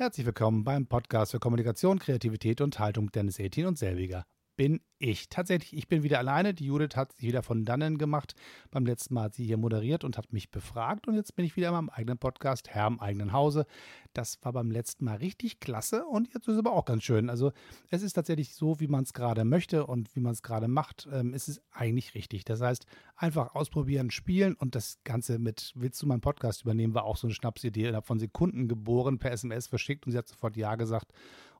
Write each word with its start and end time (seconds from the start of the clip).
Herzlich 0.00 0.24
willkommen 0.24 0.64
beim 0.64 0.86
Podcast 0.86 1.32
für 1.32 1.40
Kommunikation, 1.40 1.98
Kreativität 1.98 2.62
und 2.62 2.78
Haltung 2.78 3.12
Dennis 3.12 3.38
Etin 3.38 3.66
und 3.66 3.76
selbiger 3.76 4.24
bin 4.60 4.82
ich. 4.98 5.30
Tatsächlich, 5.30 5.74
ich 5.74 5.88
bin 5.88 6.02
wieder 6.02 6.18
alleine. 6.18 6.52
Die 6.52 6.66
Judith 6.66 6.94
hat 6.94 7.14
sich 7.14 7.26
wieder 7.26 7.42
von 7.42 7.64
dannen 7.64 7.96
gemacht. 7.96 8.34
Beim 8.70 8.84
letzten 8.84 9.14
Mal 9.14 9.22
hat 9.22 9.34
sie 9.34 9.46
hier 9.46 9.56
moderiert 9.56 10.04
und 10.04 10.18
hat 10.18 10.34
mich 10.34 10.50
befragt. 10.50 11.08
Und 11.08 11.14
jetzt 11.14 11.34
bin 11.34 11.46
ich 11.46 11.56
wieder 11.56 11.68
in 11.68 11.72
meinem 11.72 11.88
eigenen 11.88 12.18
Podcast, 12.18 12.68
Herr 12.68 12.86
im 12.86 13.00
eigenen 13.00 13.32
Hause. 13.32 13.64
Das 14.12 14.38
war 14.42 14.52
beim 14.52 14.70
letzten 14.70 15.06
Mal 15.06 15.16
richtig 15.16 15.60
klasse 15.60 16.04
und 16.04 16.34
jetzt 16.34 16.46
ist 16.46 16.52
es 16.52 16.58
aber 16.58 16.72
auch 16.72 16.84
ganz 16.84 17.04
schön. 17.04 17.30
Also 17.30 17.52
es 17.88 18.02
ist 18.02 18.12
tatsächlich 18.12 18.54
so, 18.54 18.80
wie 18.80 18.86
man 18.86 19.04
es 19.04 19.14
gerade 19.14 19.46
möchte 19.46 19.86
und 19.86 20.14
wie 20.14 20.20
man 20.20 20.32
es 20.32 20.42
gerade 20.42 20.68
macht, 20.68 21.08
ähm, 21.10 21.32
ist 21.32 21.48
es 21.48 21.62
eigentlich 21.70 22.14
richtig. 22.14 22.44
Das 22.44 22.60
heißt, 22.60 22.84
einfach 23.16 23.54
ausprobieren, 23.54 24.10
spielen 24.10 24.56
und 24.56 24.74
das 24.74 24.98
Ganze 25.04 25.38
mit 25.38 25.72
Willst 25.74 26.02
du 26.02 26.06
meinen 26.06 26.20
Podcast 26.20 26.64
übernehmen, 26.64 26.92
war 26.92 27.04
auch 27.04 27.16
so 27.16 27.26
eine 27.26 27.34
Schnapsidee. 27.34 27.84
Innerhalb 27.84 28.06
von 28.06 28.18
Sekunden 28.18 28.68
geboren, 28.68 29.18
per 29.18 29.32
SMS 29.32 29.68
verschickt 29.68 30.04
und 30.04 30.12
sie 30.12 30.18
hat 30.18 30.28
sofort 30.28 30.54
Ja 30.58 30.74
gesagt. 30.74 31.14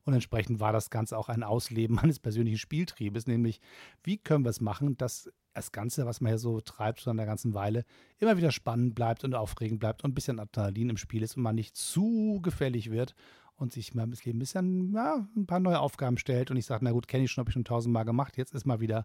Und 0.05 0.15
entsprechend 0.15 0.61
war 0.61 0.73
das 0.73 0.91
Ganze 0.91 1.17
auch 1.19 1.29
ein 1.29 1.43
Ausleben 1.43 1.97
meines 2.03 2.19
persönlichen 2.19 2.59
Spieltriebes, 2.59 3.27
nämlich 3.27 3.61
wie 4.03 4.19
können 4.19 4.45
wir 4.45 4.51
es 4.51 4.61
machen, 4.61 4.97
dass 4.97 5.31
das 5.53 5.73
Ganze, 5.73 6.07
was 6.07 6.21
man 6.21 6.31
hier 6.31 6.39
so 6.39 6.61
treibt, 6.61 7.07
an 7.09 7.17
der 7.17 7.27
ganzen 7.27 7.55
Weile, 7.55 7.85
immer 8.19 8.37
wieder 8.37 8.53
spannend 8.53 8.95
bleibt 8.95 9.25
und 9.25 9.35
aufregend 9.35 9.81
bleibt 9.81 10.05
und 10.05 10.11
ein 10.11 10.15
bisschen 10.15 10.39
Adrenalin 10.39 10.91
im 10.91 10.97
Spiel 10.97 11.23
ist 11.23 11.37
und 11.37 11.43
man 11.43 11.57
nicht 11.57 11.77
zu 11.77 12.41
gefällig 12.43 12.91
wird 12.91 13.15
und 13.61 13.73
sich 13.73 13.95
mal 13.95 14.07
das 14.09 14.25
Leben 14.25 14.39
ein 14.39 14.41
bisschen, 14.41 14.93
ja, 14.95 15.27
ein 15.37 15.47
paar 15.47 15.61
neue 15.61 15.81
Aufgaben 15.81 16.17
stellt 16.19 16.51
und 16.51 16.57
ich 16.57 16.67
sage, 16.67 16.85
na 16.85 16.93
gut, 16.93 17.09
kenne 17.09 17.25
ich 17.25 17.31
schon, 17.31 17.43
habe 17.43 17.51
ich 17.51 17.55
schon 17.55 17.65
tausendmal 17.65 18.05
gemacht, 18.05 18.37
jetzt 18.37 18.55
ist 18.55 18.67
mal 18.67 18.81
wieder 18.81 19.05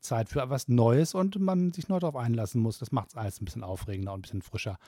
Zeit 0.00 0.28
für 0.28 0.48
was 0.48 0.68
Neues 0.68 1.14
und 1.14 1.38
man 1.40 1.72
sich 1.72 1.88
neu 1.88 1.98
darauf 1.98 2.16
einlassen 2.16 2.62
muss. 2.62 2.78
Das 2.78 2.92
macht 2.92 3.08
es 3.08 3.16
alles 3.16 3.40
ein 3.40 3.44
bisschen 3.44 3.64
aufregender 3.64 4.12
und 4.12 4.20
ein 4.20 4.22
bisschen 4.22 4.42
frischer. 4.42 4.78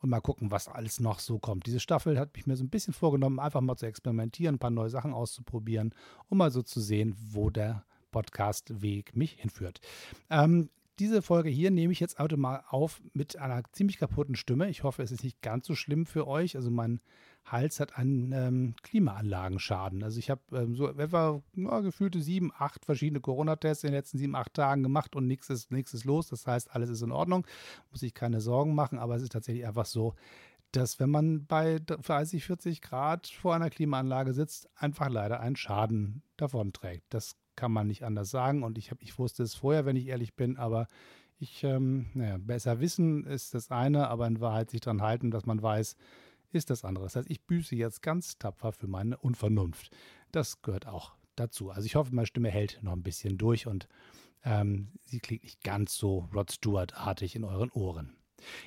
Und 0.00 0.10
mal 0.10 0.20
gucken, 0.20 0.50
was 0.50 0.68
alles 0.68 1.00
noch 1.00 1.20
so 1.20 1.38
kommt. 1.38 1.66
Diese 1.66 1.80
Staffel 1.80 2.18
hat 2.18 2.34
mich 2.34 2.46
mir 2.46 2.56
so 2.56 2.64
ein 2.64 2.70
bisschen 2.70 2.92
vorgenommen, 2.92 3.38
einfach 3.38 3.60
mal 3.60 3.76
zu 3.76 3.86
experimentieren, 3.86 4.56
ein 4.56 4.58
paar 4.58 4.70
neue 4.70 4.90
Sachen 4.90 5.12
auszuprobieren, 5.12 5.94
um 6.28 6.38
mal 6.38 6.50
so 6.50 6.62
zu 6.62 6.80
sehen, 6.80 7.14
wo 7.16 7.50
der 7.50 7.84
Podcast-Weg 8.10 9.14
mich 9.14 9.32
hinführt. 9.32 9.80
Ähm, 10.30 10.70
diese 10.98 11.22
Folge 11.22 11.50
hier 11.50 11.70
nehme 11.70 11.92
ich 11.92 12.00
jetzt 12.00 12.18
mal 12.36 12.62
auf 12.68 13.02
mit 13.12 13.36
einer 13.36 13.62
ziemlich 13.72 13.98
kaputten 13.98 14.36
Stimme. 14.36 14.68
Ich 14.68 14.84
hoffe, 14.84 15.02
es 15.02 15.10
ist 15.10 15.24
nicht 15.24 15.42
ganz 15.42 15.66
so 15.66 15.74
schlimm 15.74 16.06
für 16.06 16.26
euch. 16.28 16.56
Also 16.56 16.70
mein 16.70 17.00
Hals 17.44 17.78
hat 17.78 17.98
einen 17.98 18.32
ähm, 18.32 18.74
Klimaanlagenschaden. 18.82 20.02
Also 20.02 20.18
ich 20.18 20.30
habe 20.30 20.40
ähm, 20.52 20.74
so 20.74 20.88
etwa 20.88 21.42
ja, 21.54 21.80
gefühlte 21.80 22.20
sieben, 22.22 22.52
acht 22.56 22.84
verschiedene 22.84 23.20
Corona-Tests 23.20 23.84
in 23.84 23.88
den 23.88 23.96
letzten 23.96 24.18
sieben, 24.18 24.34
acht 24.34 24.54
Tagen 24.54 24.82
gemacht 24.82 25.14
und 25.14 25.26
nichts 25.26 25.50
ist, 25.50 25.70
nichts 25.70 25.92
ist 25.92 26.04
los. 26.04 26.28
Das 26.28 26.46
heißt, 26.46 26.74
alles 26.74 26.88
ist 26.88 27.02
in 27.02 27.12
Ordnung. 27.12 27.46
Muss 27.90 28.02
ich 28.02 28.14
keine 28.14 28.40
Sorgen 28.40 28.74
machen. 28.74 28.98
Aber 28.98 29.16
es 29.16 29.22
ist 29.22 29.32
tatsächlich 29.32 29.66
einfach 29.66 29.86
so, 29.86 30.14
dass 30.72 30.98
wenn 30.98 31.10
man 31.10 31.46
bei 31.46 31.78
30, 31.78 32.44
40 32.44 32.80
Grad 32.80 33.26
vor 33.28 33.54
einer 33.54 33.70
Klimaanlage 33.70 34.32
sitzt, 34.32 34.68
einfach 34.74 35.08
leider 35.08 35.40
einen 35.40 35.56
Schaden 35.56 36.22
davon 36.36 36.72
trägt. 36.72 37.04
Das 37.10 37.36
kann 37.56 37.72
man 37.72 37.86
nicht 37.86 38.04
anders 38.04 38.30
sagen. 38.30 38.62
Und 38.62 38.78
ich, 38.78 38.90
hab, 38.90 39.00
ich 39.02 39.18
wusste 39.18 39.42
es 39.42 39.54
vorher, 39.54 39.84
wenn 39.84 39.96
ich 39.96 40.06
ehrlich 40.06 40.34
bin, 40.34 40.56
aber 40.56 40.88
ich, 41.38 41.62
ähm, 41.64 42.06
naja, 42.14 42.38
besser 42.38 42.80
wissen 42.80 43.24
ist 43.24 43.54
das 43.54 43.70
eine, 43.70 44.08
aber 44.08 44.26
in 44.26 44.40
Wahrheit 44.40 44.70
sich 44.70 44.80
daran 44.80 45.02
halten, 45.02 45.30
dass 45.30 45.46
man 45.46 45.62
weiß, 45.62 45.96
ist 46.54 46.70
das 46.70 46.84
andere. 46.84 47.04
Das 47.04 47.16
heißt, 47.16 47.30
ich 47.30 47.42
büße 47.42 47.76
jetzt 47.76 48.02
ganz 48.02 48.38
tapfer 48.38 48.72
für 48.72 48.86
meine 48.86 49.18
Unvernunft. 49.18 49.90
Das 50.32 50.62
gehört 50.62 50.86
auch 50.86 51.14
dazu. 51.36 51.70
Also 51.70 51.86
ich 51.86 51.96
hoffe, 51.96 52.14
meine 52.14 52.26
Stimme 52.26 52.50
hält 52.50 52.80
noch 52.82 52.92
ein 52.92 53.02
bisschen 53.02 53.38
durch 53.38 53.66
und 53.66 53.88
ähm, 54.44 54.88
sie 55.04 55.20
klingt 55.20 55.42
nicht 55.42 55.62
ganz 55.62 55.96
so 55.96 56.28
Rod 56.34 56.52
Stewart-artig 56.52 57.36
in 57.36 57.44
euren 57.44 57.70
Ohren. 57.70 58.16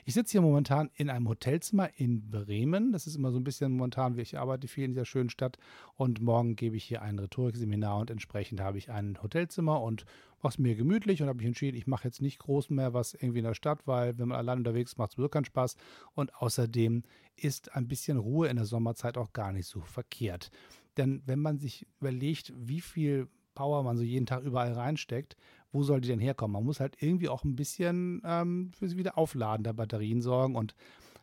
Ich 0.05 0.13
sitze 0.13 0.31
hier 0.31 0.41
momentan 0.41 0.89
in 0.95 1.09
einem 1.09 1.27
Hotelzimmer 1.27 1.89
in 1.97 2.29
Bremen. 2.29 2.91
Das 2.91 3.07
ist 3.07 3.15
immer 3.15 3.31
so 3.31 3.37
ein 3.37 3.43
bisschen 3.43 3.73
momentan, 3.73 4.17
wie 4.17 4.21
ich 4.21 4.37
arbeite 4.37 4.67
viel 4.67 4.85
in 4.85 4.91
dieser 4.91 5.05
schönen 5.05 5.29
Stadt. 5.29 5.57
Und 5.95 6.21
morgen 6.21 6.55
gebe 6.55 6.75
ich 6.75 6.83
hier 6.83 7.01
ein 7.01 7.19
Rhetorikseminar 7.19 7.99
und 7.99 8.09
entsprechend 8.09 8.59
habe 8.59 8.77
ich 8.77 8.89
ein 8.89 9.21
Hotelzimmer 9.21 9.81
und 9.81 10.05
mache 10.41 10.53
es 10.53 10.57
mir 10.59 10.75
gemütlich 10.75 11.21
und 11.21 11.27
habe 11.27 11.37
mich 11.37 11.47
entschieden, 11.47 11.77
ich 11.77 11.87
mache 11.87 12.05
jetzt 12.05 12.21
nicht 12.21 12.39
groß 12.39 12.69
mehr 12.69 12.93
was 12.93 13.13
irgendwie 13.13 13.39
in 13.39 13.45
der 13.45 13.55
Stadt, 13.55 13.85
weil 13.85 14.17
wenn 14.17 14.29
man 14.29 14.37
allein 14.37 14.59
unterwegs 14.59 14.91
ist, 14.91 14.97
macht 14.97 15.11
es 15.11 15.15
sowieso 15.15 15.29
keinen 15.29 15.45
Spaß. 15.45 15.75
Und 16.13 16.33
außerdem 16.35 17.03
ist 17.37 17.75
ein 17.75 17.87
bisschen 17.87 18.17
Ruhe 18.17 18.47
in 18.47 18.57
der 18.57 18.65
Sommerzeit 18.65 19.17
auch 19.17 19.33
gar 19.33 19.51
nicht 19.51 19.67
so 19.67 19.81
verkehrt. 19.81 20.49
Denn 20.97 21.21
wenn 21.25 21.39
man 21.39 21.59
sich 21.59 21.85
überlegt, 21.99 22.53
wie 22.55 22.81
viel 22.81 23.27
Power 23.53 23.83
man 23.83 23.97
so 23.97 24.03
jeden 24.03 24.25
Tag 24.25 24.43
überall 24.43 24.73
reinsteckt, 24.73 25.35
wo 25.71 25.83
soll 25.83 26.01
die 26.01 26.07
denn 26.07 26.19
herkommen? 26.19 26.53
Man 26.53 26.63
muss 26.63 26.79
halt 26.79 27.01
irgendwie 27.01 27.29
auch 27.29 27.43
ein 27.43 27.55
bisschen 27.55 28.21
ähm, 28.25 28.71
wieder 28.79 29.17
Aufladen 29.17 29.63
der 29.63 29.73
Batterien 29.73 30.21
sorgen 30.21 30.55
und 30.55 30.75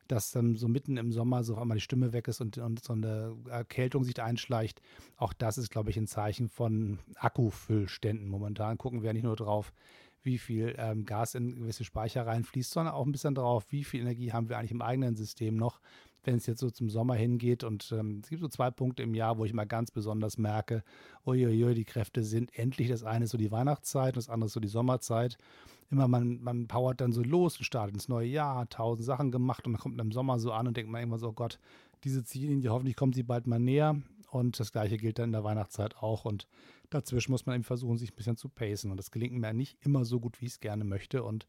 dass 0.09 0.33
dann 0.33 0.55
so 0.57 0.69
mitten 0.69 0.97
im 0.97 1.13
Sommer 1.13 1.45
so 1.45 1.57
einmal 1.57 1.79
die 1.79 1.83
Stimme 1.83 2.13
weg 2.13 2.29
ist 2.29 2.41
und, 2.41 2.59
und 2.59 2.83
so 2.85 2.93
eine 2.93 3.37
Erkältung 3.49 4.05
sich 4.05 4.21
einschleicht. 4.23 4.83
Auch 5.17 5.33
das 5.33 5.59
ist, 5.59 5.71
glaube 5.71 5.91
ich, 5.91 5.97
ein 5.97 6.07
Zeichen 6.07 6.49
von 6.49 6.99
Akkufüllständen. 7.17 8.29
Momentan 8.29 8.77
gucken 8.79 9.03
wir 9.03 9.09
ja 9.09 9.13
nicht 9.15 9.25
nur 9.25 9.37
drauf, 9.37 9.73
wie 10.25 10.39
viel 10.39 10.75
ähm, 10.79 11.05
Gas 11.05 11.35
in 11.35 11.55
gewisse 11.55 11.85
Speicher 11.85 12.27
reinfließt, 12.27 12.71
sondern 12.71 12.95
auch 12.95 13.07
ein 13.07 13.13
bisschen 13.13 13.35
drauf, 13.35 13.67
wie 13.71 13.85
viel 13.85 14.01
Energie 14.01 14.33
haben 14.33 14.49
wir 14.49 14.59
eigentlich 14.59 14.73
im 14.73 14.83
eigenen 14.83 15.17
System 15.17 15.57
noch, 15.57 15.81
wenn 16.25 16.37
es 16.37 16.47
jetzt 16.47 16.61
so 16.61 16.71
zum 16.71 16.89
Sommer 16.89 17.15
hingeht. 17.15 17.65
Und 17.65 17.93
ähm, 17.93 18.21
es 18.23 18.31
gibt 18.31 18.41
so 18.41 18.49
zwei 18.49 18.71
Punkte 18.71 19.03
im 19.03 19.15
Jahr, 19.15 19.39
wo 19.39 19.45
ich 19.45 19.53
mal 19.53 19.67
ganz 19.67 19.91
besonders 19.91 20.39
merke, 20.39 20.83
uiuiui, 21.27 21.75
die 21.75 21.85
Kräfte 21.85 22.23
sind 22.23 22.57
endlich. 22.59 22.89
Das 22.89 23.05
eine 23.05 23.25
ist 23.27 23.31
so 23.31 23.39
die 23.39 23.53
Weihnachtszeit 23.53 24.15
und 24.15 24.17
das 24.17 24.29
andere 24.31 24.47
ist 24.47 24.55
so 24.55 24.61
die 24.61 24.69
Sommerzeit. 24.69 25.37
Immer 25.91 26.09
man, 26.09 26.43
man 26.43 26.67
powert 26.67 27.01
dann 27.01 27.13
so 27.13 27.23
los 27.23 27.59
und 27.59 27.65
startet 27.65 27.95
ins 27.95 28.09
neue 28.09 28.29
Jahr, 28.29 28.69
tausend 28.69 29.05
Sachen 29.05 29.31
gemacht 29.31 29.67
und 29.67 29.75
dann 29.75 29.81
kommt 29.81 29.97
man 29.97 30.07
im 30.07 30.13
Sommer 30.13 30.39
so 30.39 30.53
an 30.53 30.67
und 30.67 30.77
denkt 30.77 30.91
man 30.91 31.03
irgendwann 31.03 31.21
so, 31.21 31.29
oh 31.29 31.33
Gott, 31.33 31.59
diese 32.05 32.25
Ziellinie, 32.25 32.71
hoffentlich 32.71 32.97
kommt 32.97 33.15
sie 33.15 33.23
bald 33.23 33.47
mal 33.47 33.59
näher. 33.59 33.97
Und 34.35 34.59
das 34.59 34.73
gleiche 34.73 34.97
gilt 34.97 35.19
dann 35.19 35.27
in 35.27 35.33
der 35.33 35.45
Weihnachtszeit 35.45 35.97
auch. 35.97 36.25
Und 36.25 36.49
dazwischen 36.91 37.31
muss 37.31 37.47
man 37.47 37.55
eben 37.55 37.65
versuchen, 37.65 37.99
sich 37.99 38.13
ein 38.13 38.17
bisschen 38.17 38.37
zu 38.37 38.49
pacen. 38.49 38.91
Und 38.91 38.97
das 38.97 39.13
gelingt 39.13 39.35
mir 39.35 39.53
nicht 39.53 39.79
immer 39.81 40.05
so 40.05 40.19
gut, 40.19 40.41
wie 40.41 40.47
ich 40.47 40.53
es 40.53 40.61
gerne 40.61 40.83
möchte. 40.83 41.23
Und 41.23 41.47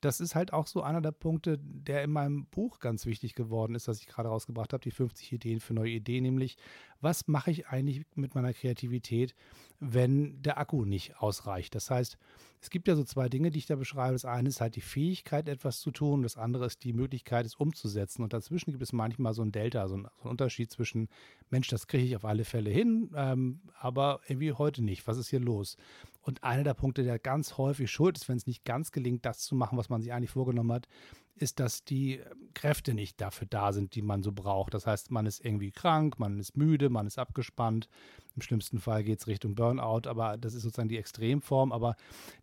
das 0.00 0.20
ist 0.20 0.34
halt 0.34 0.52
auch 0.52 0.66
so 0.66 0.82
einer 0.82 1.00
der 1.00 1.12
Punkte, 1.12 1.58
der 1.58 2.02
in 2.02 2.10
meinem 2.10 2.46
Buch 2.46 2.80
ganz 2.80 3.06
wichtig 3.06 3.34
geworden 3.34 3.74
ist, 3.74 3.88
das 3.88 4.00
ich 4.00 4.08
gerade 4.08 4.28
rausgebracht 4.28 4.72
habe, 4.72 4.82
die 4.82 4.90
50 4.90 5.32
Ideen 5.32 5.60
für 5.60 5.72
neue 5.72 5.92
Ideen, 5.92 6.24
nämlich 6.24 6.58
was 7.00 7.26
mache 7.28 7.50
ich 7.50 7.68
eigentlich 7.68 8.04
mit 8.14 8.34
meiner 8.34 8.52
Kreativität, 8.52 9.34
wenn 9.80 10.42
der 10.42 10.58
Akku 10.58 10.84
nicht 10.84 11.18
ausreicht. 11.18 11.74
Das 11.74 11.90
heißt, 11.90 12.16
es 12.60 12.70
gibt 12.70 12.88
ja 12.88 12.96
so 12.96 13.04
zwei 13.04 13.28
Dinge, 13.28 13.50
die 13.50 13.58
ich 13.58 13.66
da 13.66 13.76
beschreibe. 13.76 14.14
Das 14.14 14.24
eine 14.24 14.48
ist 14.48 14.60
halt 14.60 14.76
die 14.76 14.80
Fähigkeit, 14.80 15.48
etwas 15.48 15.80
zu 15.80 15.90
tun, 15.90 16.22
das 16.22 16.36
andere 16.36 16.66
ist 16.66 16.82
die 16.84 16.92
Möglichkeit, 16.92 17.46
es 17.46 17.54
umzusetzen. 17.54 18.22
Und 18.22 18.32
dazwischen 18.32 18.70
gibt 18.70 18.82
es 18.82 18.92
manchmal 18.92 19.34
so 19.34 19.42
ein 19.42 19.52
Delta, 19.52 19.86
so 19.88 19.96
ein, 19.96 20.08
so 20.16 20.24
ein 20.24 20.30
Unterschied 20.30 20.70
zwischen, 20.70 21.08
Mensch, 21.50 21.68
das 21.68 21.86
kriege 21.86 22.04
ich 22.04 22.16
auf 22.16 22.24
alle 22.24 22.44
Fälle 22.44 22.70
hin, 22.70 23.10
ähm, 23.14 23.60
aber 23.78 24.20
irgendwie 24.26 24.52
heute 24.52 24.82
nicht. 24.82 25.06
Was 25.06 25.18
ist 25.18 25.28
hier 25.28 25.40
los? 25.40 25.76
Und 26.22 26.42
einer 26.42 26.64
der 26.64 26.74
Punkte, 26.74 27.04
der 27.04 27.18
ganz 27.18 27.56
häufig 27.56 27.90
schuld 27.90 28.16
ist, 28.16 28.28
wenn 28.28 28.36
es 28.36 28.46
nicht 28.46 28.64
ganz 28.64 28.90
gelingt, 28.90 29.24
das 29.24 29.40
zu 29.40 29.54
machen, 29.54 29.78
was 29.78 29.90
man 29.90 30.00
sich 30.00 30.12
eigentlich 30.12 30.30
vorgenommen 30.30 30.72
hat, 30.72 30.88
ist, 31.36 31.60
dass 31.60 31.84
die 31.84 32.20
Kräfte 32.54 32.94
nicht 32.94 33.20
dafür 33.20 33.46
da 33.48 33.72
sind, 33.72 33.94
die 33.94 34.02
man 34.02 34.22
so 34.22 34.32
braucht. 34.32 34.74
Das 34.74 34.86
heißt, 34.86 35.10
man 35.10 35.26
ist 35.26 35.44
irgendwie 35.44 35.70
krank, 35.70 36.18
man 36.18 36.38
ist 36.38 36.56
müde, 36.56 36.88
man 36.88 37.06
ist 37.06 37.18
abgespannt. 37.18 37.88
Im 38.34 38.42
schlimmsten 38.42 38.78
Fall 38.78 39.04
geht 39.04 39.20
es 39.20 39.26
Richtung 39.26 39.54
Burnout, 39.54 40.08
aber 40.08 40.38
das 40.38 40.54
ist 40.54 40.62
sozusagen 40.62 40.88
die 40.88 40.98
Extremform. 40.98 41.72
Aber 41.72 41.96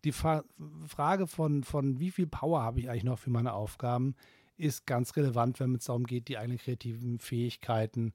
die 0.03 0.11
Fra 0.11 0.43
Frage 0.87 1.27
von, 1.27 1.63
von 1.63 1.99
wie 1.99 2.11
viel 2.11 2.27
Power 2.27 2.61
habe 2.61 2.79
ich 2.79 2.89
eigentlich 2.89 3.03
noch 3.03 3.19
für 3.19 3.31
meine 3.31 3.53
Aufgaben, 3.53 4.15
ist 4.57 4.85
ganz 4.85 5.15
relevant, 5.15 5.59
wenn 5.59 5.75
es 5.75 5.85
darum 5.85 6.05
geht, 6.05 6.27
die 6.27 6.37
eigenen 6.37 6.59
kreativen 6.59 7.19
Fähigkeiten 7.19 8.13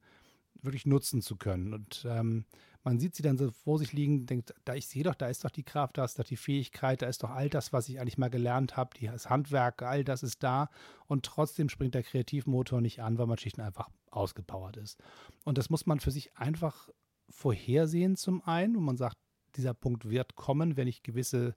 wirklich 0.62 0.86
nutzen 0.86 1.22
zu 1.22 1.36
können. 1.36 1.74
Und 1.74 2.06
ähm, 2.08 2.44
man 2.84 2.98
sieht 2.98 3.14
sie 3.14 3.22
dann 3.22 3.38
so 3.38 3.50
vor 3.50 3.78
sich 3.78 3.92
liegen, 3.92 4.26
denkt, 4.26 4.54
da 4.64 4.74
ich 4.74 4.86
sehe 4.86 5.02
doch, 5.02 5.14
da 5.14 5.28
ist 5.28 5.44
doch 5.44 5.50
die 5.50 5.62
Kraft, 5.62 5.98
da 5.98 6.04
ist 6.04 6.18
doch 6.18 6.24
die 6.24 6.36
Fähigkeit, 6.36 7.02
da 7.02 7.06
ist 7.06 7.22
doch 7.22 7.30
all 7.30 7.50
das, 7.50 7.72
was 7.72 7.88
ich 7.88 8.00
eigentlich 8.00 8.18
mal 8.18 8.30
gelernt 8.30 8.76
habe, 8.76 8.90
das 9.00 9.28
Handwerk, 9.28 9.82
all 9.82 10.04
das 10.04 10.22
ist 10.22 10.42
da 10.42 10.70
und 11.06 11.24
trotzdem 11.24 11.68
springt 11.68 11.94
der 11.94 12.02
Kreativmotor 12.02 12.80
nicht 12.80 13.02
an, 13.02 13.18
weil 13.18 13.26
man 13.26 13.38
schlicht 13.38 13.58
einfach 13.60 13.88
ausgepowert 14.10 14.76
ist. 14.76 15.02
Und 15.44 15.58
das 15.58 15.70
muss 15.70 15.86
man 15.86 16.00
für 16.00 16.10
sich 16.10 16.36
einfach 16.36 16.88
vorhersehen 17.28 18.16
zum 18.16 18.42
einen, 18.42 18.74
wo 18.76 18.80
man 18.80 18.96
sagt, 18.96 19.18
dieser 19.56 19.74
Punkt 19.74 20.08
wird 20.08 20.36
kommen, 20.36 20.76
wenn 20.76 20.88
ich 20.88 21.02
gewisse 21.02 21.54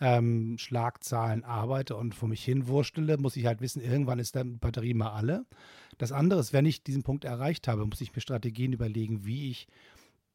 ähm, 0.00 0.56
Schlagzahlen 0.58 1.44
arbeite 1.44 1.96
und 1.96 2.14
vor 2.14 2.28
mich 2.28 2.44
hin 2.44 2.68
wurstele, 2.68 3.18
muss 3.18 3.36
ich 3.36 3.46
halt 3.46 3.60
wissen, 3.60 3.82
irgendwann 3.82 4.18
ist 4.18 4.36
dann 4.36 4.58
Batterie 4.58 4.94
mal 4.94 5.10
alle. 5.10 5.46
Das 5.98 6.12
andere 6.12 6.40
ist, 6.40 6.52
wenn 6.52 6.66
ich 6.66 6.84
diesen 6.84 7.02
Punkt 7.02 7.24
erreicht 7.24 7.66
habe, 7.68 7.84
muss 7.84 8.00
ich 8.00 8.14
mir 8.14 8.20
Strategien 8.20 8.72
überlegen, 8.72 9.24
wie 9.24 9.50
ich 9.50 9.66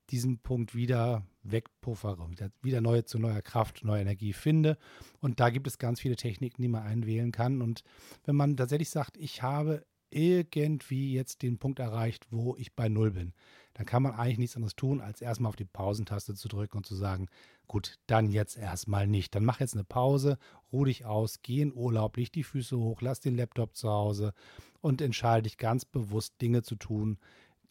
diesen 0.09 0.39
Punkt 0.39 0.75
wieder 0.75 1.25
wegpuffere, 1.43 2.29
wieder, 2.29 2.51
wieder 2.61 2.81
neue 2.81 3.05
zu 3.05 3.19
neuer 3.19 3.41
Kraft, 3.41 3.83
neue 3.85 4.01
Energie 4.01 4.33
finde. 4.33 4.77
Und 5.21 5.39
da 5.39 5.49
gibt 5.49 5.65
es 5.67 5.77
ganz 5.77 6.01
viele 6.01 6.17
Techniken, 6.17 6.61
die 6.61 6.67
man 6.67 6.83
einwählen 6.83 7.31
kann. 7.31 7.61
Und 7.61 7.83
wenn 8.25 8.35
man 8.35 8.57
tatsächlich 8.57 8.89
sagt, 8.89 9.17
ich 9.17 9.41
habe 9.41 9.85
irgendwie 10.15 11.13
jetzt 11.13 11.41
den 11.41 11.57
Punkt 11.57 11.79
erreicht, 11.79 12.27
wo 12.29 12.55
ich 12.57 12.73
bei 12.73 12.89
Null 12.89 13.11
bin, 13.11 13.33
dann 13.73 13.85
kann 13.85 14.03
man 14.03 14.13
eigentlich 14.13 14.37
nichts 14.37 14.55
anderes 14.55 14.75
tun, 14.75 15.01
als 15.01 15.21
erstmal 15.21 15.49
auf 15.49 15.55
die 15.55 15.65
Pausentaste 15.65 16.35
zu 16.35 16.47
drücken 16.47 16.77
und 16.77 16.85
zu 16.85 16.95
sagen, 16.95 17.27
gut, 17.67 17.97
dann 18.07 18.29
jetzt 18.29 18.57
erstmal 18.57 19.07
nicht. 19.07 19.33
Dann 19.33 19.45
mach 19.45 19.59
jetzt 19.59 19.73
eine 19.73 19.83
Pause, 19.83 20.37
ruh 20.71 20.85
dich 20.85 21.05
aus, 21.05 21.41
geh 21.41 21.61
in 21.61 21.73
Urlaub, 21.73 22.17
leg 22.17 22.31
die 22.31 22.43
Füße 22.43 22.77
hoch, 22.77 23.01
lass 23.01 23.19
den 23.19 23.35
Laptop 23.35 23.75
zu 23.75 23.89
Hause 23.89 24.33
und 24.81 25.01
entscheide 25.01 25.43
dich 25.43 25.57
ganz 25.57 25.85
bewusst, 25.85 26.41
Dinge 26.41 26.61
zu 26.61 26.75
tun, 26.75 27.17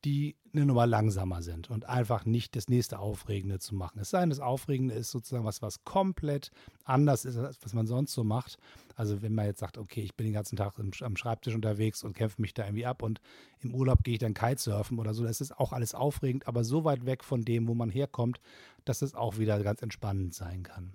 die 0.04 0.36
eine 0.52 0.66
Nummer 0.66 0.86
langsamer 0.86 1.42
sind 1.42 1.70
und 1.70 1.88
einfach 1.88 2.24
nicht 2.24 2.56
das 2.56 2.68
nächste 2.68 2.98
Aufregende 2.98 3.58
zu 3.58 3.74
machen. 3.74 3.98
Es 4.00 4.10
sei 4.10 4.20
denn, 4.20 4.30
das 4.30 4.40
Aufregende 4.40 4.94
ist 4.94 5.10
sozusagen 5.10 5.44
was, 5.44 5.62
was 5.62 5.84
komplett 5.84 6.50
anders 6.84 7.24
ist, 7.24 7.36
als 7.38 7.58
was 7.62 7.72
man 7.72 7.86
sonst 7.86 8.12
so 8.12 8.24
macht. 8.24 8.58
Also 8.94 9.22
wenn 9.22 9.34
man 9.34 9.46
jetzt 9.46 9.60
sagt, 9.60 9.78
okay, 9.78 10.02
ich 10.02 10.14
bin 10.14 10.26
den 10.26 10.34
ganzen 10.34 10.56
Tag 10.56 10.74
am 10.78 11.16
Schreibtisch 11.16 11.54
unterwegs 11.54 12.02
und 12.04 12.14
kämpfe 12.14 12.40
mich 12.42 12.52
da 12.54 12.64
irgendwie 12.64 12.86
ab 12.86 13.02
und 13.02 13.20
im 13.60 13.74
Urlaub 13.74 14.02
gehe 14.02 14.14
ich 14.14 14.20
dann 14.20 14.34
Kitesurfen 14.34 14.98
oder 14.98 15.14
so, 15.14 15.24
das 15.24 15.40
ist 15.40 15.56
auch 15.58 15.72
alles 15.72 15.94
aufregend, 15.94 16.46
aber 16.46 16.64
so 16.64 16.84
weit 16.84 17.06
weg 17.06 17.24
von 17.24 17.42
dem, 17.42 17.68
wo 17.68 17.74
man 17.74 17.90
herkommt, 17.90 18.40
dass 18.84 19.02
es 19.02 19.14
auch 19.14 19.38
wieder 19.38 19.62
ganz 19.62 19.82
entspannend 19.82 20.34
sein 20.34 20.62
kann. 20.64 20.94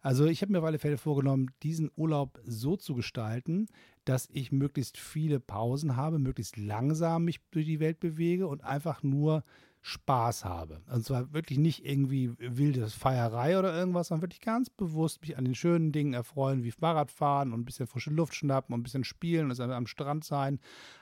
Also 0.00 0.26
ich 0.26 0.42
habe 0.42 0.52
mir 0.52 0.58
auf 0.58 0.64
alle 0.64 0.78
Fälle 0.78 0.98
vorgenommen, 0.98 1.50
diesen 1.62 1.90
Urlaub 1.96 2.40
so 2.44 2.76
zu 2.76 2.94
gestalten, 2.94 3.66
dass 4.04 4.28
ich 4.32 4.52
möglichst 4.52 4.98
viele 4.98 5.40
Pausen 5.40 5.96
habe, 5.96 6.18
möglichst 6.18 6.56
langsam 6.56 7.24
mich 7.24 7.40
durch 7.50 7.66
die 7.66 7.80
Welt 7.80 8.00
bewege 8.00 8.46
und 8.46 8.64
einfach 8.64 9.02
nur 9.02 9.42
Spaß 9.86 10.44
habe. 10.44 10.80
Und 10.92 11.04
zwar 11.04 11.32
wirklich 11.32 11.58
nicht 11.58 11.86
irgendwie 11.86 12.32
wilde 12.38 12.88
Feierei 12.88 13.56
oder 13.56 13.72
irgendwas, 13.72 14.08
sondern 14.08 14.22
wirklich 14.22 14.40
ganz 14.40 14.68
bewusst 14.68 15.20
mich 15.20 15.38
an 15.38 15.44
den 15.44 15.54
schönen 15.54 15.92
Dingen 15.92 16.12
erfreuen, 16.12 16.64
wie 16.64 16.72
Fahrradfahren 16.72 17.52
und 17.52 17.60
ein 17.60 17.64
bisschen 17.64 17.86
frische 17.86 18.10
Luft 18.10 18.34
schnappen 18.34 18.74
und 18.74 18.80
ein 18.80 18.82
bisschen 18.82 19.04
spielen 19.04 19.48
und 19.48 19.60
am 19.60 19.86
Strand 19.86 20.24
sein. 20.24 20.58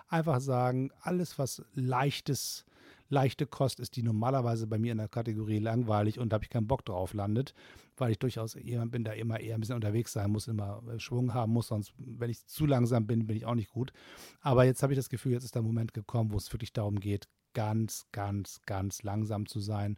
Einfach 0.08 0.38
sagen, 0.40 0.90
alles, 1.00 1.38
was 1.38 1.62
leichtes 1.72 2.66
leichte 3.08 3.46
Kost 3.46 3.80
ist, 3.80 3.96
die 3.96 4.02
normalerweise 4.02 4.66
bei 4.66 4.78
mir 4.78 4.92
in 4.92 4.98
der 4.98 5.08
Kategorie 5.08 5.58
langweilig 5.58 6.18
und 6.18 6.30
da 6.30 6.34
habe 6.34 6.44
ich 6.44 6.50
keinen 6.50 6.66
Bock 6.66 6.84
drauf 6.84 7.14
landet, 7.14 7.54
weil 7.96 8.10
ich 8.10 8.18
durchaus 8.18 8.54
jemand 8.54 8.92
bin, 8.92 9.04
der 9.04 9.16
immer 9.16 9.40
eher 9.40 9.54
ein 9.54 9.60
bisschen 9.60 9.76
unterwegs 9.76 10.12
sein 10.12 10.30
muss, 10.30 10.48
immer 10.48 10.82
äh, 10.88 10.98
Schwung 10.98 11.34
haben 11.34 11.52
muss, 11.52 11.68
sonst, 11.68 11.92
wenn 11.98 12.30
ich 12.30 12.46
zu 12.46 12.66
langsam 12.66 13.06
bin, 13.06 13.26
bin 13.26 13.36
ich 13.36 13.46
auch 13.46 13.54
nicht 13.54 13.70
gut. 13.70 13.92
Aber 14.40 14.64
jetzt 14.64 14.82
habe 14.82 14.92
ich 14.92 14.98
das 14.98 15.08
Gefühl, 15.08 15.32
jetzt 15.32 15.44
ist 15.44 15.54
der 15.54 15.62
Moment 15.62 15.94
gekommen, 15.94 16.32
wo 16.32 16.36
es 16.36 16.52
wirklich 16.52 16.72
darum 16.72 17.00
geht, 17.00 17.28
ganz, 17.52 18.06
ganz, 18.10 18.60
ganz 18.66 19.02
langsam 19.02 19.46
zu 19.46 19.60
sein 19.60 19.96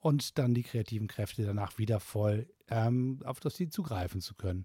und 0.00 0.38
dann 0.38 0.54
die 0.54 0.62
kreativen 0.62 1.08
Kräfte 1.08 1.44
danach 1.44 1.78
wieder 1.78 2.00
voll 2.00 2.48
ähm, 2.68 3.20
auf 3.24 3.40
das 3.40 3.54
Ziel 3.54 3.70
zugreifen 3.70 4.20
zu 4.20 4.34
können. 4.34 4.64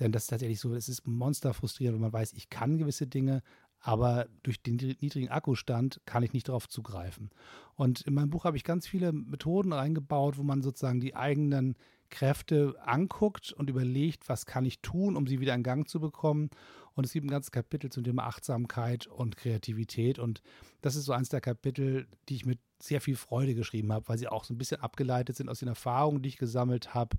Denn 0.00 0.12
das 0.12 0.24
ist 0.24 0.28
tatsächlich 0.28 0.60
so, 0.60 0.74
es 0.74 0.88
ist 0.88 1.06
monsterfrustrierend 1.06 1.96
und 1.96 2.02
man 2.02 2.12
weiß, 2.12 2.32
ich 2.32 2.48
kann 2.48 2.78
gewisse 2.78 3.06
Dinge, 3.06 3.42
aber 3.80 4.26
durch 4.42 4.62
den 4.62 4.76
niedrigen 4.76 5.28
Akkustand 5.28 6.00
kann 6.04 6.22
ich 6.22 6.32
nicht 6.32 6.48
darauf 6.48 6.68
zugreifen. 6.68 7.30
Und 7.74 8.00
in 8.02 8.14
meinem 8.14 8.30
Buch 8.30 8.44
habe 8.44 8.56
ich 8.56 8.64
ganz 8.64 8.86
viele 8.86 9.12
Methoden 9.12 9.72
eingebaut, 9.72 10.36
wo 10.36 10.42
man 10.42 10.62
sozusagen 10.62 11.00
die 11.00 11.14
eigenen 11.14 11.76
Kräfte 12.10 12.74
anguckt 12.84 13.52
und 13.52 13.70
überlegt, 13.70 14.28
was 14.28 14.46
kann 14.46 14.64
ich 14.64 14.80
tun, 14.80 15.16
um 15.16 15.26
sie 15.26 15.40
wieder 15.40 15.54
in 15.54 15.62
Gang 15.62 15.88
zu 15.88 16.00
bekommen. 16.00 16.50
Und 16.94 17.04
es 17.04 17.12
gibt 17.12 17.26
ein 17.26 17.30
ganzes 17.30 17.52
Kapitel 17.52 17.90
zum 17.90 18.02
Thema 18.02 18.24
Achtsamkeit 18.24 19.06
und 19.06 19.36
Kreativität. 19.36 20.18
Und 20.18 20.42
das 20.80 20.96
ist 20.96 21.04
so 21.04 21.12
eins 21.12 21.28
der 21.28 21.40
Kapitel, 21.40 22.08
die 22.28 22.36
ich 22.36 22.46
mit 22.46 22.58
sehr 22.82 23.00
viel 23.00 23.16
Freude 23.16 23.54
geschrieben 23.54 23.92
habe, 23.92 24.08
weil 24.08 24.18
sie 24.18 24.28
auch 24.28 24.44
so 24.44 24.54
ein 24.54 24.58
bisschen 24.58 24.80
abgeleitet 24.80 25.36
sind 25.36 25.48
aus 25.48 25.60
den 25.60 25.68
Erfahrungen, 25.68 26.22
die 26.22 26.30
ich 26.30 26.38
gesammelt 26.38 26.94
habe 26.94 27.16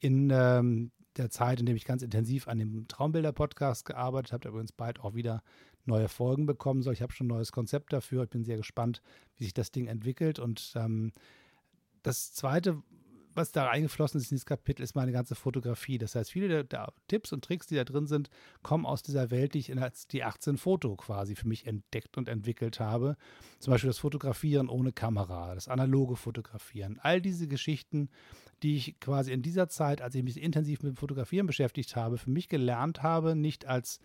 in 0.00 0.30
ähm, 0.32 0.90
der 1.16 1.30
Zeit, 1.30 1.60
in 1.60 1.66
der 1.66 1.74
ich 1.76 1.84
ganz 1.84 2.02
intensiv 2.02 2.48
an 2.48 2.58
dem 2.58 2.88
Traumbilder-Podcast 2.88 3.84
gearbeitet 3.84 4.32
habe, 4.32 4.40
der 4.40 4.50
übrigens 4.50 4.72
bald 4.72 5.00
auch 5.00 5.14
wieder 5.14 5.42
neue 5.84 6.08
Folgen 6.08 6.46
bekommen 6.46 6.82
soll. 6.82 6.92
Ich 6.92 7.02
habe 7.02 7.12
schon 7.12 7.26
ein 7.26 7.34
neues 7.34 7.52
Konzept 7.52 7.92
dafür. 7.92 8.24
Ich 8.24 8.30
bin 8.30 8.44
sehr 8.44 8.56
gespannt, 8.56 9.02
wie 9.36 9.44
sich 9.44 9.54
das 9.54 9.72
Ding 9.72 9.86
entwickelt. 9.86 10.38
Und 10.38 10.72
ähm, 10.76 11.12
das 12.02 12.32
Zweite, 12.32 12.82
was 13.34 13.52
da 13.52 13.68
eingeflossen 13.68 14.18
ist 14.18 14.26
in 14.26 14.36
dieses 14.36 14.46
Kapitel, 14.46 14.82
ist 14.82 14.94
meine 14.94 15.12
ganze 15.12 15.34
Fotografie. 15.34 15.98
Das 15.98 16.14
heißt, 16.14 16.30
viele 16.30 16.48
der, 16.48 16.64
der, 16.64 16.92
Tipps 17.08 17.32
und 17.32 17.44
Tricks, 17.44 17.66
die 17.66 17.74
da 17.74 17.84
drin 17.84 18.06
sind, 18.06 18.28
kommen 18.62 18.86
aus 18.86 19.02
dieser 19.02 19.30
Welt, 19.30 19.54
die 19.54 19.58
ich 19.58 19.70
in 19.70 19.84
die 20.12 20.24
18 20.24 20.58
Foto 20.58 20.96
quasi 20.96 21.34
für 21.34 21.48
mich 21.48 21.66
entdeckt 21.66 22.16
und 22.18 22.28
entwickelt 22.28 22.80
habe. 22.80 23.16
Zum 23.58 23.72
Beispiel 23.72 23.90
das 23.90 23.98
Fotografieren 23.98 24.68
ohne 24.68 24.92
Kamera, 24.92 25.54
das 25.54 25.68
analoge 25.68 26.16
Fotografieren. 26.16 26.98
All 27.02 27.20
diese 27.20 27.48
Geschichten, 27.48 28.10
die 28.62 28.76
ich 28.76 29.00
quasi 29.00 29.32
in 29.32 29.42
dieser 29.42 29.68
Zeit, 29.68 30.02
als 30.02 30.14
ich 30.14 30.22
mich 30.22 30.40
intensiv 30.40 30.82
mit 30.82 30.94
dem 30.94 30.96
Fotografieren 30.96 31.46
beschäftigt 31.46 31.96
habe, 31.96 32.18
für 32.18 32.30
mich 32.30 32.48
gelernt 32.48 33.02
habe, 33.02 33.34
nicht 33.34 33.66
als 33.66 33.98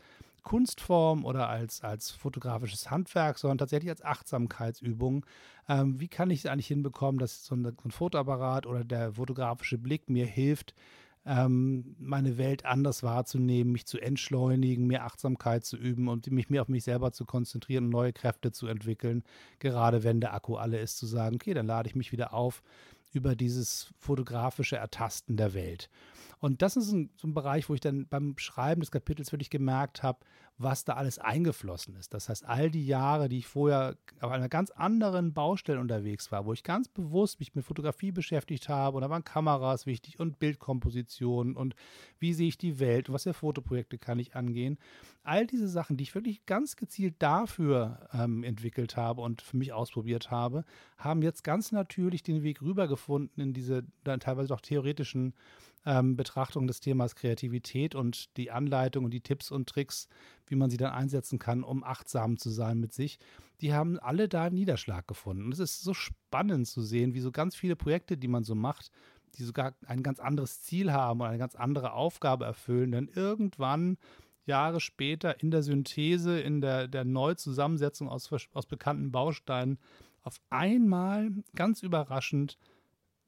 Kunstform 0.47 1.25
oder 1.25 1.49
als, 1.49 1.81
als 1.81 2.11
fotografisches 2.11 2.89
Handwerk, 2.89 3.38
sondern 3.38 3.57
tatsächlich 3.57 3.89
als 3.89 4.01
Achtsamkeitsübung. 4.01 5.25
Ähm, 5.67 5.99
wie 5.99 6.07
kann 6.07 6.29
ich 6.29 6.39
es 6.39 6.45
eigentlich 6.45 6.67
hinbekommen, 6.67 7.19
dass 7.19 7.45
so 7.45 7.53
ein, 7.53 7.65
so 7.65 7.71
ein 7.83 7.91
Fotoapparat 7.91 8.65
oder 8.65 8.85
der 8.85 9.11
fotografische 9.11 9.77
Blick 9.77 10.09
mir 10.09 10.25
hilft, 10.25 10.73
ähm, 11.25 11.97
meine 11.99 12.38
Welt 12.38 12.63
anders 12.63 13.03
wahrzunehmen, 13.03 13.73
mich 13.73 13.88
zu 13.88 13.99
entschleunigen, 13.99 14.88
mehr 14.88 15.03
Achtsamkeit 15.03 15.65
zu 15.65 15.75
üben 15.75 16.07
und 16.07 16.31
mich 16.31 16.49
mehr 16.49 16.61
auf 16.61 16.69
mich 16.69 16.85
selber 16.85 17.11
zu 17.11 17.25
konzentrieren 17.25 17.83
und 17.83 17.89
neue 17.89 18.13
Kräfte 18.13 18.53
zu 18.53 18.67
entwickeln. 18.67 19.25
Gerade 19.59 20.05
wenn 20.05 20.21
der 20.21 20.33
Akku 20.33 20.55
alle 20.55 20.79
ist, 20.79 20.97
zu 20.97 21.07
sagen, 21.07 21.35
okay, 21.35 21.55
dann 21.55 21.67
lade 21.67 21.89
ich 21.89 21.95
mich 21.95 22.13
wieder 22.13 22.33
auf 22.33 22.63
über 23.11 23.35
dieses 23.35 23.94
fotografische 23.97 24.77
Ertasten 24.77 25.35
der 25.35 25.53
Welt. 25.53 25.89
Und 26.39 26.62
das 26.62 26.78
ist 26.78 26.92
ein, 26.92 27.10
so 27.16 27.28
ein 27.28 27.34
Bereich, 27.34 27.69
wo 27.69 27.74
ich 27.74 27.81
dann 27.81 28.07
beim 28.07 28.38
Schreiben 28.38 28.81
des 28.81 28.92
Kapitels 28.92 29.31
wirklich 29.31 29.50
gemerkt 29.50 30.04
habe, 30.04 30.19
was 30.60 30.86
da 30.86 30.94
alles 30.94 31.19
eingeflossen 31.19 31.95
ist. 31.95 32.13
Das 32.13 32.30
heißt, 32.30 32.45
all 32.45 32.72
die 32.72 32.86
Jahre, 32.86 33.30
die 33.30 33.39
ich 33.39 33.48
vorher 33.48 33.95
auf 34.22 34.31
einer 34.31 34.50
ganz 34.50 34.72
anderen 34.72 35.34
Baustelle 35.34 35.80
unterwegs 35.80 36.31
war, 36.31 36.45
wo 36.45 36.54
ich 36.54 36.63
ganz 36.63 36.88
bewusst 36.88 37.39
mich 37.39 37.54
mit 37.54 37.63
Fotografie 37.63 38.12
beschäftigt 38.12 38.68
habe 38.68 38.98
und 38.98 39.04
da 39.04 39.10
waren 39.10 39.24
Kameras 39.24 39.86
wichtig 39.86 40.19
und 40.19 40.39
Bildkompositionen 40.39 41.56
und 41.56 41.75
wie 42.19 42.34
sehe 42.34 42.48
ich 42.48 42.57
die 42.57 42.80
Welt 42.80 43.07
und 43.07 43.13
was 43.13 43.24
für 43.24 43.36
Fotoprojekte 43.36 44.00
kann 44.00 44.18
ich 44.18 44.36
angehen. 44.36 44.80
All 45.24 45.45
diese 45.45 45.68
Sachen, 45.68 45.98
die 45.98 46.04
ich 46.04 46.16
wirklich 46.16 46.45
ganz 46.48 46.75
gezielt 46.75 47.16
dafür 47.19 48.07
ähm, 48.13 48.44
entwickelt 48.44 48.98
habe 48.98 49.22
und 49.22 49.42
für 49.44 49.57
mich 49.57 49.74
ausprobiert 49.74 50.31
habe, 50.31 50.66
haben 50.98 51.22
jetzt 51.22 51.44
ganz 51.44 51.72
natürlich 51.72 52.24
den 52.24 52.42
Weg 52.42 52.63
rübergefunden 52.63 53.44
in 53.44 53.54
diese 53.54 53.83
dann 54.04 54.19
teilweise 54.19 54.54
auch 54.56 54.62
theoretischen 54.62 55.33
ähm, 55.88 56.18
Betrachtung 56.18 56.68
des 56.68 56.81
Themas 56.81 57.16
Kreativität 57.16 57.95
und 57.95 58.36
die 58.36 58.51
Anleitung 58.51 59.06
und 59.06 59.12
die 59.12 59.22
Tipps 59.22 59.51
und 59.51 59.69
Tricks, 59.69 60.10
wie 60.45 60.56
man 60.56 60.69
sie 60.69 60.75
dann 60.75 60.92
einsetzen 60.92 61.39
kann, 61.39 61.63
um 61.63 61.84
achtsam 61.84 62.38
zu 62.38 62.50
sein 62.50 62.80
mit 62.80 62.94
sich, 62.94 63.19
die 63.62 63.74
haben 63.74 63.98
alle 63.98 64.28
da 64.28 64.50
Niederschlag 64.50 65.07
gefunden. 65.07 65.45
Und 65.45 65.54
es 65.54 65.60
ist 65.60 65.81
so 65.81 65.94
spannend 65.94 66.68
zu 66.68 66.81
sehen, 66.81 67.13
wie 67.13 67.22
so 67.22 67.31
ganz 67.31 67.56
viele 67.56 67.78
Projekte, 67.78 68.18
die 68.18 68.28
man 68.28 68.44
so 68.44 68.54
macht, 68.54 68.92
die 69.36 69.44
sogar 69.44 69.75
ein 69.86 70.04
ganz 70.04 70.19
anderes 70.19 70.62
Ziel 70.62 70.92
haben 70.92 71.22
und 71.22 71.28
eine 71.28 71.38
ganz 71.38 71.56
andere 71.56 71.94
Aufgabe 71.94 72.44
erfüllen, 72.44 72.92
dann 72.92 73.07
irgendwann 73.07 73.98
Jahre 74.45 74.81
später 74.81 75.42
in 75.42 75.51
der 75.51 75.63
Synthese, 75.63 76.40
in 76.40 76.60
der, 76.60 76.90
der 76.90 77.06
Neuzusammensetzung 77.06 78.10
aus, 78.10 78.30
aus 78.54 78.66
bekannten 78.66 79.12
Bausteinen 79.12 79.80
auf 80.22 80.42
einmal 80.50 81.31
ganz 81.56 81.81
überraschend 81.81 82.57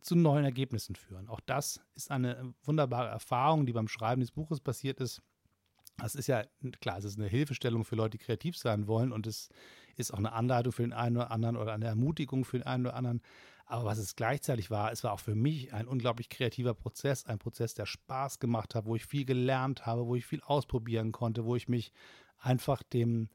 zu 0.01 0.15
neuen 0.15 0.45
Ergebnissen 0.45 0.95
führen. 0.95 1.27
Auch 1.27 1.39
das 1.41 1.81
ist 1.95 2.11
eine 2.11 2.53
wunderbare 2.63 3.09
Erfahrung, 3.09 3.65
die 3.65 3.73
beim 3.73 3.87
Schreiben 3.87 4.21
des 4.21 4.31
Buches 4.31 4.59
passiert 4.59 4.99
ist. 4.99 5.21
Das 5.97 6.15
ist 6.15 6.27
ja, 6.27 6.43
klar, 6.79 6.97
es 6.97 7.03
ist 7.03 7.17
eine 7.17 7.27
Hilfestellung 7.27 7.83
für 7.83 7.95
Leute, 7.95 8.17
die 8.17 8.23
kreativ 8.23 8.57
sein 8.57 8.87
wollen 8.87 9.11
und 9.11 9.27
es 9.27 9.49
ist 9.97 10.13
auch 10.13 10.17
eine 10.17 10.31
Anleitung 10.31 10.71
für 10.71 10.83
den 10.83 10.93
einen 10.93 11.17
oder 11.17 11.31
anderen 11.31 11.57
oder 11.57 11.73
eine 11.73 11.85
Ermutigung 11.85 12.45
für 12.45 12.59
den 12.59 12.67
einen 12.67 12.85
oder 12.85 12.95
anderen. 12.95 13.21
Aber 13.65 13.85
was 13.85 13.97
es 13.97 14.15
gleichzeitig 14.15 14.71
war, 14.71 14.91
es 14.91 15.03
war 15.03 15.11
auch 15.11 15.19
für 15.19 15.35
mich 15.35 15.73
ein 15.73 15.87
unglaublich 15.87 16.29
kreativer 16.29 16.73
Prozess, 16.73 17.25
ein 17.25 17.37
Prozess, 17.37 17.73
der 17.73 17.85
Spaß 17.85 18.39
gemacht 18.39 18.75
hat, 18.75 18.85
wo 18.85 18.95
ich 18.95 19.05
viel 19.05 19.25
gelernt 19.25 19.85
habe, 19.85 20.07
wo 20.07 20.15
ich 20.15 20.25
viel 20.25 20.41
ausprobieren 20.41 21.11
konnte, 21.11 21.43
wo 21.43 21.55
ich 21.55 21.67
mich 21.67 21.91
einfach 22.37 22.81
dem 22.81 23.29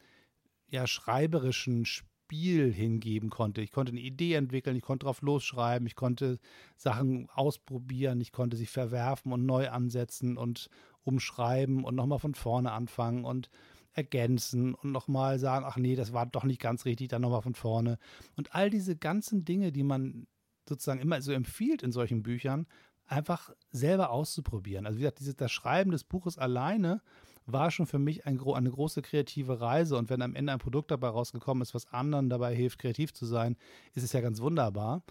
ja, 0.68 0.86
schreiberischen 0.86 1.84
Spiel 1.84 2.13
Spiel 2.34 2.72
hingeben 2.72 3.30
konnte. 3.30 3.60
Ich 3.60 3.70
konnte 3.70 3.92
eine 3.92 4.00
Idee 4.00 4.34
entwickeln, 4.34 4.74
ich 4.74 4.82
konnte 4.82 5.04
drauf 5.04 5.22
losschreiben, 5.22 5.86
ich 5.86 5.94
konnte 5.94 6.40
Sachen 6.76 7.28
ausprobieren, 7.30 8.20
ich 8.20 8.32
konnte 8.32 8.56
sie 8.56 8.66
verwerfen 8.66 9.32
und 9.32 9.46
neu 9.46 9.70
ansetzen 9.70 10.36
und 10.36 10.68
umschreiben 11.04 11.84
und 11.84 11.94
nochmal 11.94 12.18
von 12.18 12.34
vorne 12.34 12.72
anfangen 12.72 13.24
und 13.24 13.50
ergänzen 13.92 14.74
und 14.74 14.90
nochmal 14.90 15.38
sagen, 15.38 15.64
ach 15.64 15.76
nee, 15.76 15.94
das 15.94 16.12
war 16.12 16.26
doch 16.26 16.42
nicht 16.42 16.60
ganz 16.60 16.84
richtig, 16.86 17.06
dann 17.06 17.22
nochmal 17.22 17.42
von 17.42 17.54
vorne. 17.54 17.98
Und 18.36 18.52
all 18.52 18.68
diese 18.68 18.96
ganzen 18.96 19.44
Dinge, 19.44 19.70
die 19.70 19.84
man 19.84 20.26
sozusagen 20.68 21.00
immer 21.00 21.22
so 21.22 21.30
empfiehlt 21.30 21.84
in 21.84 21.92
solchen 21.92 22.24
Büchern, 22.24 22.66
einfach 23.06 23.50
selber 23.70 24.10
auszuprobieren. 24.10 24.86
Also 24.86 24.98
wie 24.98 25.02
gesagt, 25.02 25.20
dieses, 25.20 25.36
das 25.36 25.52
Schreiben 25.52 25.92
des 25.92 26.02
Buches 26.02 26.36
alleine 26.36 27.00
war 27.46 27.70
schon 27.70 27.86
für 27.86 27.98
mich 27.98 28.26
ein, 28.26 28.40
eine 28.40 28.70
große 28.70 29.02
kreative 29.02 29.60
Reise. 29.60 29.96
Und 29.96 30.10
wenn 30.10 30.22
am 30.22 30.34
Ende 30.34 30.52
ein 30.52 30.58
Produkt 30.58 30.90
dabei 30.90 31.08
rausgekommen 31.08 31.62
ist, 31.62 31.74
was 31.74 31.92
anderen 31.92 32.30
dabei 32.30 32.54
hilft, 32.54 32.78
kreativ 32.78 33.12
zu 33.12 33.26
sein, 33.26 33.56
ist 33.94 34.02
es 34.02 34.12
ja 34.12 34.20
ganz 34.20 34.40
wunderbar. 34.40 35.02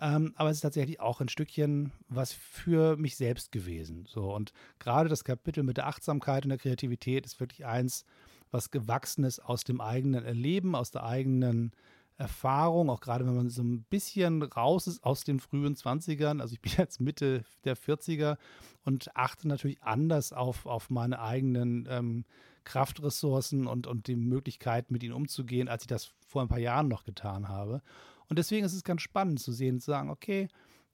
Ähm, 0.00 0.32
aber 0.36 0.50
es 0.50 0.58
ist 0.58 0.62
tatsächlich 0.62 1.00
auch 1.00 1.20
ein 1.20 1.28
Stückchen 1.28 1.92
was 2.08 2.32
für 2.32 2.96
mich 2.96 3.16
selbst 3.16 3.50
gewesen. 3.50 4.06
So 4.06 4.34
und 4.34 4.52
gerade 4.78 5.08
das 5.08 5.24
Kapitel 5.24 5.64
mit 5.64 5.76
der 5.76 5.88
Achtsamkeit 5.88 6.44
und 6.44 6.50
der 6.50 6.58
Kreativität 6.58 7.26
ist 7.26 7.40
wirklich 7.40 7.66
eins, 7.66 8.04
was 8.50 8.70
gewachsen 8.70 9.24
ist 9.24 9.40
aus 9.40 9.64
dem 9.64 9.80
eigenen 9.80 10.24
Erleben, 10.24 10.74
aus 10.74 10.90
der 10.90 11.04
eigenen 11.04 11.72
Erfahrung, 12.18 12.90
auch 12.90 13.00
gerade 13.00 13.24
wenn 13.24 13.36
man 13.36 13.48
so 13.48 13.62
ein 13.62 13.84
bisschen 13.84 14.42
raus 14.42 14.88
ist 14.88 15.04
aus 15.04 15.22
den 15.22 15.38
frühen 15.38 15.76
20ern. 15.76 16.40
Also 16.40 16.54
ich 16.54 16.60
bin 16.60 16.72
jetzt 16.76 17.00
Mitte 17.00 17.44
der 17.64 17.76
40er 17.76 18.36
und 18.84 19.16
achte 19.16 19.46
natürlich 19.46 19.82
anders 19.82 20.32
auf, 20.32 20.66
auf 20.66 20.90
meine 20.90 21.20
eigenen 21.20 21.86
ähm, 21.88 22.24
Kraftressourcen 22.64 23.66
und, 23.66 23.86
und 23.86 24.08
die 24.08 24.16
Möglichkeit, 24.16 24.90
mit 24.90 25.02
ihnen 25.02 25.14
umzugehen, 25.14 25.68
als 25.68 25.84
ich 25.84 25.86
das 25.86 26.12
vor 26.26 26.42
ein 26.42 26.48
paar 26.48 26.58
Jahren 26.58 26.88
noch 26.88 27.04
getan 27.04 27.48
habe. 27.48 27.82
Und 28.28 28.38
deswegen 28.38 28.66
ist 28.66 28.74
es 28.74 28.84
ganz 28.84 29.00
spannend 29.00 29.40
zu 29.40 29.52
sehen, 29.52 29.80
zu 29.80 29.86
sagen, 29.86 30.10
okay, 30.10 30.48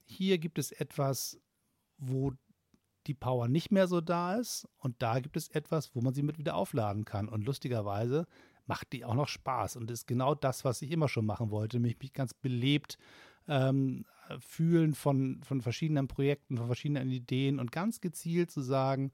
hier 0.04 0.38
gibt 0.38 0.58
es 0.58 0.72
etwas, 0.72 1.40
wo 1.96 2.32
die 3.06 3.14
Power 3.14 3.48
nicht 3.48 3.70
mehr 3.70 3.88
so 3.88 4.00
da 4.00 4.34
ist 4.34 4.68
und 4.78 5.02
da 5.02 5.20
gibt 5.20 5.36
es 5.36 5.48
etwas, 5.48 5.94
wo 5.94 6.00
man 6.00 6.14
sie 6.14 6.22
mit 6.22 6.38
wieder 6.38 6.54
aufladen 6.54 7.04
kann. 7.04 7.28
Und 7.28 7.44
lustigerweise 7.44 8.26
macht 8.66 8.92
die 8.92 9.04
auch 9.04 9.14
noch 9.14 9.28
Spaß 9.28 9.76
und 9.76 9.90
ist 9.90 10.06
genau 10.06 10.34
das, 10.34 10.64
was 10.64 10.82
ich 10.82 10.90
immer 10.90 11.08
schon 11.08 11.26
machen 11.26 11.50
wollte, 11.50 11.78
mich, 11.78 11.98
mich 11.98 12.12
ganz 12.12 12.34
belebt 12.34 12.98
ähm, 13.48 14.04
fühlen 14.38 14.94
von, 14.94 15.42
von 15.42 15.60
verschiedenen 15.60 16.08
Projekten, 16.08 16.56
von 16.56 16.66
verschiedenen 16.66 17.10
Ideen 17.10 17.58
und 17.58 17.72
ganz 17.72 18.00
gezielt 18.00 18.50
zu 18.50 18.62
sagen, 18.62 19.12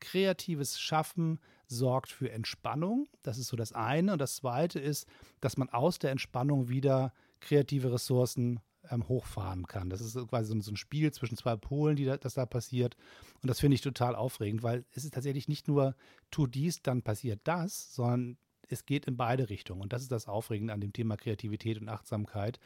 kreatives 0.00 0.80
Schaffen 0.80 1.38
sorgt 1.66 2.10
für 2.10 2.30
Entspannung. 2.30 3.08
Das 3.22 3.38
ist 3.38 3.48
so 3.48 3.56
das 3.56 3.72
eine. 3.72 4.12
Und 4.12 4.18
das 4.18 4.36
zweite 4.36 4.78
ist, 4.78 5.06
dass 5.40 5.56
man 5.56 5.70
aus 5.70 5.98
der 5.98 6.10
Entspannung 6.10 6.68
wieder 6.68 7.12
kreative 7.40 7.92
Ressourcen 7.92 8.60
ähm, 8.90 9.08
hochfahren 9.08 9.66
kann. 9.66 9.90
Das 9.90 10.00
ist 10.00 10.14
quasi 10.28 10.52
so, 10.52 10.60
so, 10.60 10.72
ein 10.72 10.76
Spiel 10.76 11.12
zwischen 11.12 11.36
zwei 11.36 11.56
Polen, 11.56 11.96
die 11.96 12.04
da, 12.04 12.16
das 12.16 12.34
da 12.34 12.46
passiert. 12.46 12.96
Und 13.42 13.48
das 13.48 13.60
finde 13.60 13.76
ich 13.76 13.80
total 13.80 14.16
aufregend, 14.16 14.62
weil 14.62 14.84
es 14.90 15.04
ist 15.04 15.14
tatsächlich 15.14 15.48
nicht 15.48 15.68
nur, 15.68 15.94
tu 16.30 16.46
dies, 16.46 16.82
dann 16.82 17.02
passiert 17.02 17.40
das, 17.44 17.94
sondern 17.94 18.36
es 18.72 18.86
geht 18.86 19.06
in 19.06 19.16
beide 19.16 19.48
Richtungen. 19.48 19.82
Und 19.82 19.92
das 19.92 20.02
ist 20.02 20.12
das 20.12 20.28
Aufregende 20.28 20.72
an 20.72 20.80
dem 20.80 20.92
Thema 20.92 21.16
Kreativität 21.16 21.80
und 21.80 21.88
Achtsamkeit, 21.88 22.58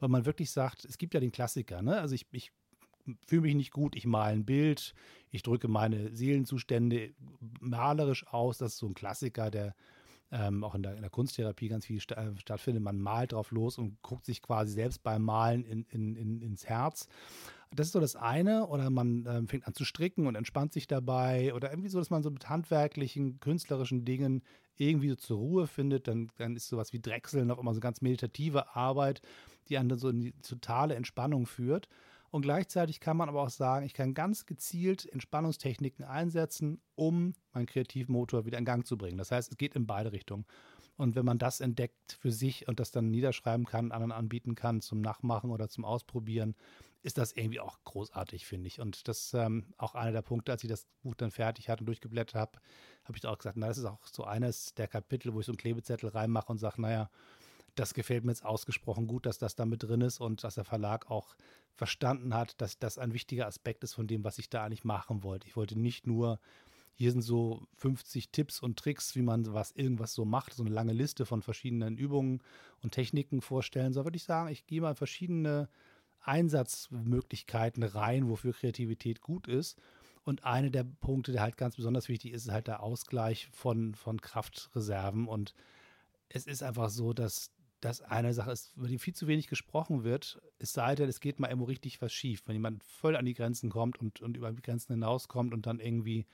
weil 0.00 0.08
man 0.08 0.26
wirklich 0.26 0.50
sagt, 0.50 0.84
es 0.84 0.98
gibt 0.98 1.14
ja 1.14 1.20
den 1.20 1.32
Klassiker, 1.32 1.82
ne? 1.82 2.00
Also 2.00 2.14
ich, 2.14 2.26
ich 2.32 2.52
fühle 3.26 3.42
mich 3.42 3.54
nicht 3.54 3.72
gut, 3.72 3.96
ich 3.96 4.06
male 4.06 4.32
ein 4.32 4.44
Bild, 4.44 4.94
ich 5.30 5.42
drücke 5.42 5.68
meine 5.68 6.14
Seelenzustände 6.14 7.14
malerisch 7.60 8.26
aus. 8.28 8.58
Das 8.58 8.72
ist 8.72 8.78
so 8.78 8.86
ein 8.86 8.94
Klassiker, 8.94 9.50
der 9.50 9.74
ähm, 10.32 10.64
auch 10.64 10.74
in 10.74 10.82
der, 10.82 10.94
in 10.94 11.02
der, 11.02 11.10
Kunsttherapie 11.10 11.68
ganz 11.68 11.86
viel 11.86 12.00
sta 12.00 12.14
äh, 12.14 12.36
stattfindet. 12.38 12.82
Man 12.82 12.98
malt 12.98 13.32
drauf 13.32 13.50
los 13.50 13.76
und 13.78 14.00
guckt 14.02 14.24
sich 14.24 14.40
quasi 14.40 14.72
selbst 14.72 15.02
beim 15.02 15.22
Malen 15.22 15.64
in, 15.64 15.84
in, 15.90 16.16
in, 16.16 16.40
ins 16.40 16.66
Herz. 16.66 17.06
Das 17.70 17.86
ist 17.86 17.92
so 17.92 18.00
das 18.00 18.16
eine. 18.16 18.66
Oder 18.66 18.88
man 18.88 19.26
ähm, 19.28 19.48
fängt 19.48 19.66
an 19.66 19.74
zu 19.74 19.84
stricken 19.84 20.26
und 20.26 20.34
entspannt 20.34 20.72
sich 20.72 20.86
dabei. 20.86 21.52
Oder 21.54 21.70
irgendwie 21.70 21.90
so, 21.90 21.98
dass 21.98 22.10
man 22.10 22.22
so 22.22 22.30
mit 22.30 22.48
handwerklichen, 22.48 23.40
künstlerischen 23.40 24.04
Dingen 24.06 24.42
irgendwie 24.76 25.10
so 25.10 25.16
zur 25.16 25.36
Ruhe 25.36 25.66
findet. 25.66 26.08
Dann, 26.08 26.30
dann 26.38 26.56
ist 26.56 26.68
sowas 26.68 26.94
wie 26.94 27.00
Drechseln 27.00 27.50
auf 27.50 27.58
immer 27.58 27.74
so 27.74 27.80
ganz 27.80 28.00
meditative 28.00 28.74
Arbeit, 28.74 29.20
die 29.68 29.76
einen 29.76 29.90
dann 29.90 29.98
so 29.98 30.08
in 30.08 30.20
die 30.20 30.32
totale 30.32 30.94
Entspannung 30.94 31.46
führt. 31.46 31.88
Und 32.32 32.42
gleichzeitig 32.42 32.98
kann 32.98 33.18
man 33.18 33.28
aber 33.28 33.42
auch 33.42 33.50
sagen, 33.50 33.84
ich 33.84 33.92
kann 33.92 34.14
ganz 34.14 34.46
gezielt 34.46 35.04
Entspannungstechniken 35.04 36.02
einsetzen, 36.02 36.80
um 36.94 37.34
meinen 37.52 37.66
Kreativmotor 37.66 38.46
wieder 38.46 38.56
in 38.56 38.64
Gang 38.64 38.86
zu 38.86 38.96
bringen. 38.96 39.18
Das 39.18 39.30
heißt, 39.30 39.52
es 39.52 39.58
geht 39.58 39.76
in 39.76 39.86
beide 39.86 40.12
Richtungen. 40.12 40.46
Und 40.96 41.14
wenn 41.14 41.26
man 41.26 41.36
das 41.36 41.60
entdeckt 41.60 42.16
für 42.20 42.32
sich 42.32 42.68
und 42.68 42.80
das 42.80 42.90
dann 42.90 43.10
niederschreiben 43.10 43.66
kann, 43.66 43.92
anderen 43.92 44.12
anbieten 44.12 44.54
kann 44.54 44.80
zum 44.80 45.02
Nachmachen 45.02 45.50
oder 45.50 45.68
zum 45.68 45.84
Ausprobieren, 45.84 46.54
ist 47.02 47.18
das 47.18 47.32
irgendwie 47.32 47.60
auch 47.60 47.78
großartig, 47.84 48.46
finde 48.46 48.68
ich. 48.68 48.80
Und 48.80 49.08
das 49.08 49.24
ist 49.24 49.34
ähm, 49.34 49.66
auch 49.76 49.94
einer 49.94 50.12
der 50.12 50.22
Punkte, 50.22 50.52
als 50.52 50.64
ich 50.64 50.70
das 50.70 50.86
Buch 51.02 51.14
dann 51.14 51.30
fertig 51.30 51.68
hatte 51.68 51.82
und 51.82 51.86
durchgeblättert 51.86 52.34
habe, 52.34 52.58
habe 53.04 53.18
ich 53.18 53.26
auch 53.26 53.36
gesagt, 53.36 53.58
na, 53.58 53.68
das 53.68 53.76
ist 53.76 53.84
auch 53.84 54.06
so 54.06 54.24
eines 54.24 54.72
der 54.74 54.88
Kapitel, 54.88 55.34
wo 55.34 55.40
ich 55.40 55.46
so 55.46 55.52
einen 55.52 55.58
Klebezettel 55.58 56.08
reinmache 56.08 56.50
und 56.50 56.58
sage, 56.58 56.80
naja, 56.80 57.10
das 57.74 57.94
gefällt 57.94 58.24
mir 58.24 58.32
jetzt 58.32 58.44
ausgesprochen 58.44 59.06
gut, 59.06 59.26
dass 59.26 59.38
das 59.38 59.54
da 59.54 59.64
mit 59.64 59.82
drin 59.82 60.00
ist 60.00 60.20
und 60.20 60.44
dass 60.44 60.56
der 60.56 60.64
Verlag 60.64 61.10
auch 61.10 61.34
verstanden 61.74 62.34
hat, 62.34 62.60
dass 62.60 62.78
das 62.78 62.98
ein 62.98 63.14
wichtiger 63.14 63.46
Aspekt 63.46 63.82
ist 63.84 63.94
von 63.94 64.06
dem, 64.06 64.24
was 64.24 64.38
ich 64.38 64.50
da 64.50 64.64
eigentlich 64.64 64.84
machen 64.84 65.22
wollte. 65.22 65.46
Ich 65.46 65.56
wollte 65.56 65.78
nicht 65.78 66.06
nur, 66.06 66.38
hier 66.94 67.10
sind 67.10 67.22
so 67.22 67.66
50 67.76 68.30
Tipps 68.30 68.60
und 68.60 68.78
Tricks, 68.78 69.16
wie 69.16 69.22
man 69.22 69.52
was 69.52 69.72
irgendwas 69.72 70.12
so 70.12 70.24
macht, 70.24 70.52
so 70.52 70.62
eine 70.62 70.74
lange 70.74 70.92
Liste 70.92 71.24
von 71.24 71.42
verschiedenen 71.42 71.96
Übungen 71.96 72.42
und 72.82 72.92
Techniken 72.92 73.40
vorstellen, 73.40 73.92
sondern 73.92 74.06
würde 74.06 74.16
ich 74.16 74.24
sagen, 74.24 74.50
ich 74.50 74.66
gehe 74.66 74.82
mal 74.82 74.94
verschiedene 74.94 75.68
Einsatzmöglichkeiten 76.20 77.82
rein, 77.82 78.28
wofür 78.28 78.52
Kreativität 78.52 79.20
gut 79.20 79.48
ist. 79.48 79.80
Und 80.24 80.44
eine 80.44 80.70
der 80.70 80.84
Punkte, 80.84 81.32
der 81.32 81.42
halt 81.42 81.56
ganz 81.56 81.76
besonders 81.76 82.08
wichtig 82.08 82.32
ist, 82.32 82.46
ist 82.46 82.52
halt 82.52 82.68
der 82.68 82.82
Ausgleich 82.82 83.48
von, 83.48 83.94
von 83.94 84.20
Kraftreserven. 84.20 85.26
Und 85.26 85.52
es 86.28 86.46
ist 86.46 86.62
einfach 86.62 86.90
so, 86.90 87.12
dass 87.12 87.50
das 87.82 88.00
eine 88.00 88.32
Sache 88.32 88.52
ist, 88.52 88.72
über 88.76 88.86
die 88.86 88.98
viel 88.98 89.14
zu 89.14 89.26
wenig 89.26 89.48
gesprochen 89.48 90.04
wird, 90.04 90.40
es 90.58 90.72
sei 90.72 90.94
denn, 90.94 91.08
es 91.08 91.20
geht 91.20 91.40
mal 91.40 91.48
irgendwo 91.48 91.66
richtig 91.66 92.00
was 92.00 92.12
schief. 92.12 92.42
Wenn 92.46 92.54
jemand 92.54 92.82
voll 92.84 93.16
an 93.16 93.24
die 93.24 93.34
Grenzen 93.34 93.70
kommt 93.70 93.98
und, 94.00 94.20
und 94.20 94.36
über 94.36 94.52
die 94.52 94.62
Grenzen 94.62 94.92
hinauskommt 94.92 95.52
und 95.52 95.66
dann 95.66 95.80
irgendwie 95.80 96.26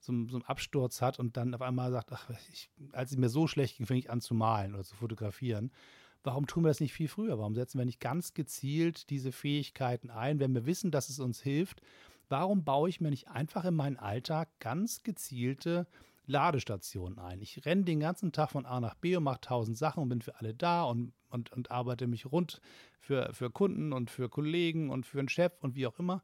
so, 0.00 0.12
so 0.26 0.36
einen 0.36 0.44
Absturz 0.44 1.00
hat 1.00 1.20
und 1.20 1.36
dann 1.36 1.54
auf 1.54 1.62
einmal 1.62 1.92
sagt, 1.92 2.12
ach, 2.12 2.30
ich, 2.52 2.70
als 2.92 3.12
es 3.12 3.18
mir 3.18 3.28
so 3.28 3.46
schlecht 3.46 3.76
ging, 3.76 3.86
fing 3.86 3.98
ich 3.98 4.10
an 4.10 4.20
zu 4.20 4.34
malen 4.34 4.74
oder 4.74 4.82
zu 4.82 4.96
fotografieren. 4.96 5.70
Warum 6.24 6.48
tun 6.48 6.64
wir 6.64 6.68
das 6.68 6.80
nicht 6.80 6.92
viel 6.92 7.08
früher? 7.08 7.38
Warum 7.38 7.54
setzen 7.54 7.78
wir 7.78 7.84
nicht 7.84 8.00
ganz 8.00 8.34
gezielt 8.34 9.08
diese 9.10 9.30
Fähigkeiten 9.30 10.10
ein, 10.10 10.40
wenn 10.40 10.54
wir 10.54 10.66
wissen, 10.66 10.90
dass 10.90 11.08
es 11.08 11.20
uns 11.20 11.40
hilft? 11.40 11.82
Warum 12.28 12.64
baue 12.64 12.88
ich 12.88 13.00
mir 13.00 13.10
nicht 13.10 13.28
einfach 13.28 13.64
in 13.64 13.74
meinen 13.74 13.96
Alltag 13.96 14.48
ganz 14.58 15.04
gezielte 15.04 15.86
Ladestationen 16.26 17.18
ein. 17.18 17.40
Ich 17.40 17.64
renne 17.64 17.84
den 17.84 18.00
ganzen 18.00 18.32
Tag 18.32 18.50
von 18.50 18.66
A 18.66 18.80
nach 18.80 18.94
B 18.94 19.16
und 19.16 19.24
mache 19.24 19.40
tausend 19.40 19.78
Sachen 19.78 20.02
und 20.02 20.08
bin 20.08 20.22
für 20.22 20.38
alle 20.38 20.54
da 20.54 20.84
und, 20.84 21.12
und, 21.30 21.52
und 21.52 21.70
arbeite 21.70 22.06
mich 22.06 22.26
rund 22.26 22.60
für, 22.98 23.32
für 23.32 23.50
Kunden 23.50 23.92
und 23.92 24.10
für 24.10 24.28
Kollegen 24.28 24.90
und 24.90 25.06
für 25.06 25.18
einen 25.18 25.28
Chef 25.28 25.52
und 25.60 25.74
wie 25.76 25.86
auch 25.86 25.98
immer. 25.98 26.22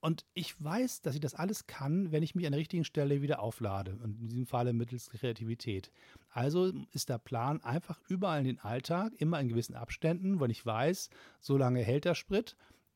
Und 0.00 0.26
ich 0.34 0.62
weiß, 0.62 1.00
dass 1.00 1.14
ich 1.14 1.20
das 1.22 1.34
alles 1.34 1.66
kann, 1.66 2.12
wenn 2.12 2.22
ich 2.22 2.34
mich 2.34 2.44
an 2.44 2.52
der 2.52 2.60
richtigen 2.60 2.84
Stelle 2.84 3.22
wieder 3.22 3.40
auflade. 3.40 3.96
Und 4.02 4.20
in 4.20 4.28
diesem 4.28 4.46
Falle 4.46 4.74
mittels 4.74 5.08
Kreativität. 5.08 5.90
Also 6.28 6.70
ist 6.92 7.08
der 7.08 7.16
Plan 7.16 7.62
einfach 7.62 7.98
überall 8.08 8.40
in 8.40 8.44
den 8.44 8.60
Alltag, 8.60 9.14
immer 9.16 9.40
in 9.40 9.48
gewissen 9.48 9.74
Abständen, 9.74 10.40
wenn 10.40 10.50
ich 10.50 10.66
weiß, 10.66 11.08
so 11.40 11.56
lange 11.56 11.80
hält 11.80 12.04
der 12.04 12.14
Sprit, 12.14 12.54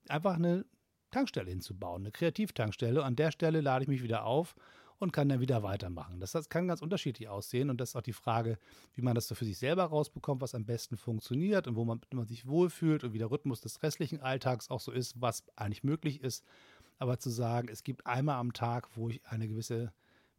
einfach 0.09 0.35
eine 0.35 0.67
Tankstelle 1.11 1.49
hinzubauen, 1.49 2.03
eine 2.03 2.13
Kreativtankstelle. 2.13 3.03
An 3.03 3.17
der 3.17 3.31
Stelle 3.31 3.63
lade 3.63 3.85
ich 3.85 3.89
mich 3.89 4.03
wieder 4.03 4.25
auf 4.25 4.55
und 4.99 5.13
kann 5.13 5.29
dann 5.29 5.41
wieder 5.41 5.63
weitermachen. 5.63 6.21
Das, 6.21 6.33
das 6.33 6.49
kann 6.49 6.69
ganz 6.69 6.83
unterschiedlich 6.83 7.29
aussehen 7.29 7.71
und 7.71 7.81
das 7.81 7.91
ist 7.91 7.97
auch 7.97 8.03
die 8.03 8.13
Frage, 8.13 8.59
wie 8.95 9.03
man 9.03 9.15
das 9.15 9.29
so 9.29 9.35
für 9.35 9.45
sich 9.45 9.59
selber 9.59 9.85
rausbekommt, 9.85 10.41
was 10.41 10.55
am 10.55 10.65
besten 10.65 10.97
funktioniert 10.97 11.67
und 11.67 11.77
wo 11.77 11.85
man, 11.85 12.01
man 12.13 12.27
sich 12.27 12.47
wohlfühlt 12.47 13.05
und 13.05 13.13
wie 13.13 13.19
der 13.19 13.31
Rhythmus 13.31 13.61
des 13.61 13.83
restlichen 13.83 14.21
Alltags 14.21 14.71
auch 14.71 14.81
so 14.81 14.93
ist, 14.93 15.21
was 15.21 15.45
eigentlich 15.57 15.85
möglich 15.85 16.23
ist. 16.23 16.45
Aber 16.99 17.19
zu 17.19 17.31
sagen, 17.31 17.69
es 17.71 17.85
gibt 17.85 18.07
einmal 18.07 18.37
am 18.37 18.53
Tag, 18.53 18.97
wo 18.97 19.09
ich 19.09 19.25
eine 19.25 19.47
gewisse 19.47 19.93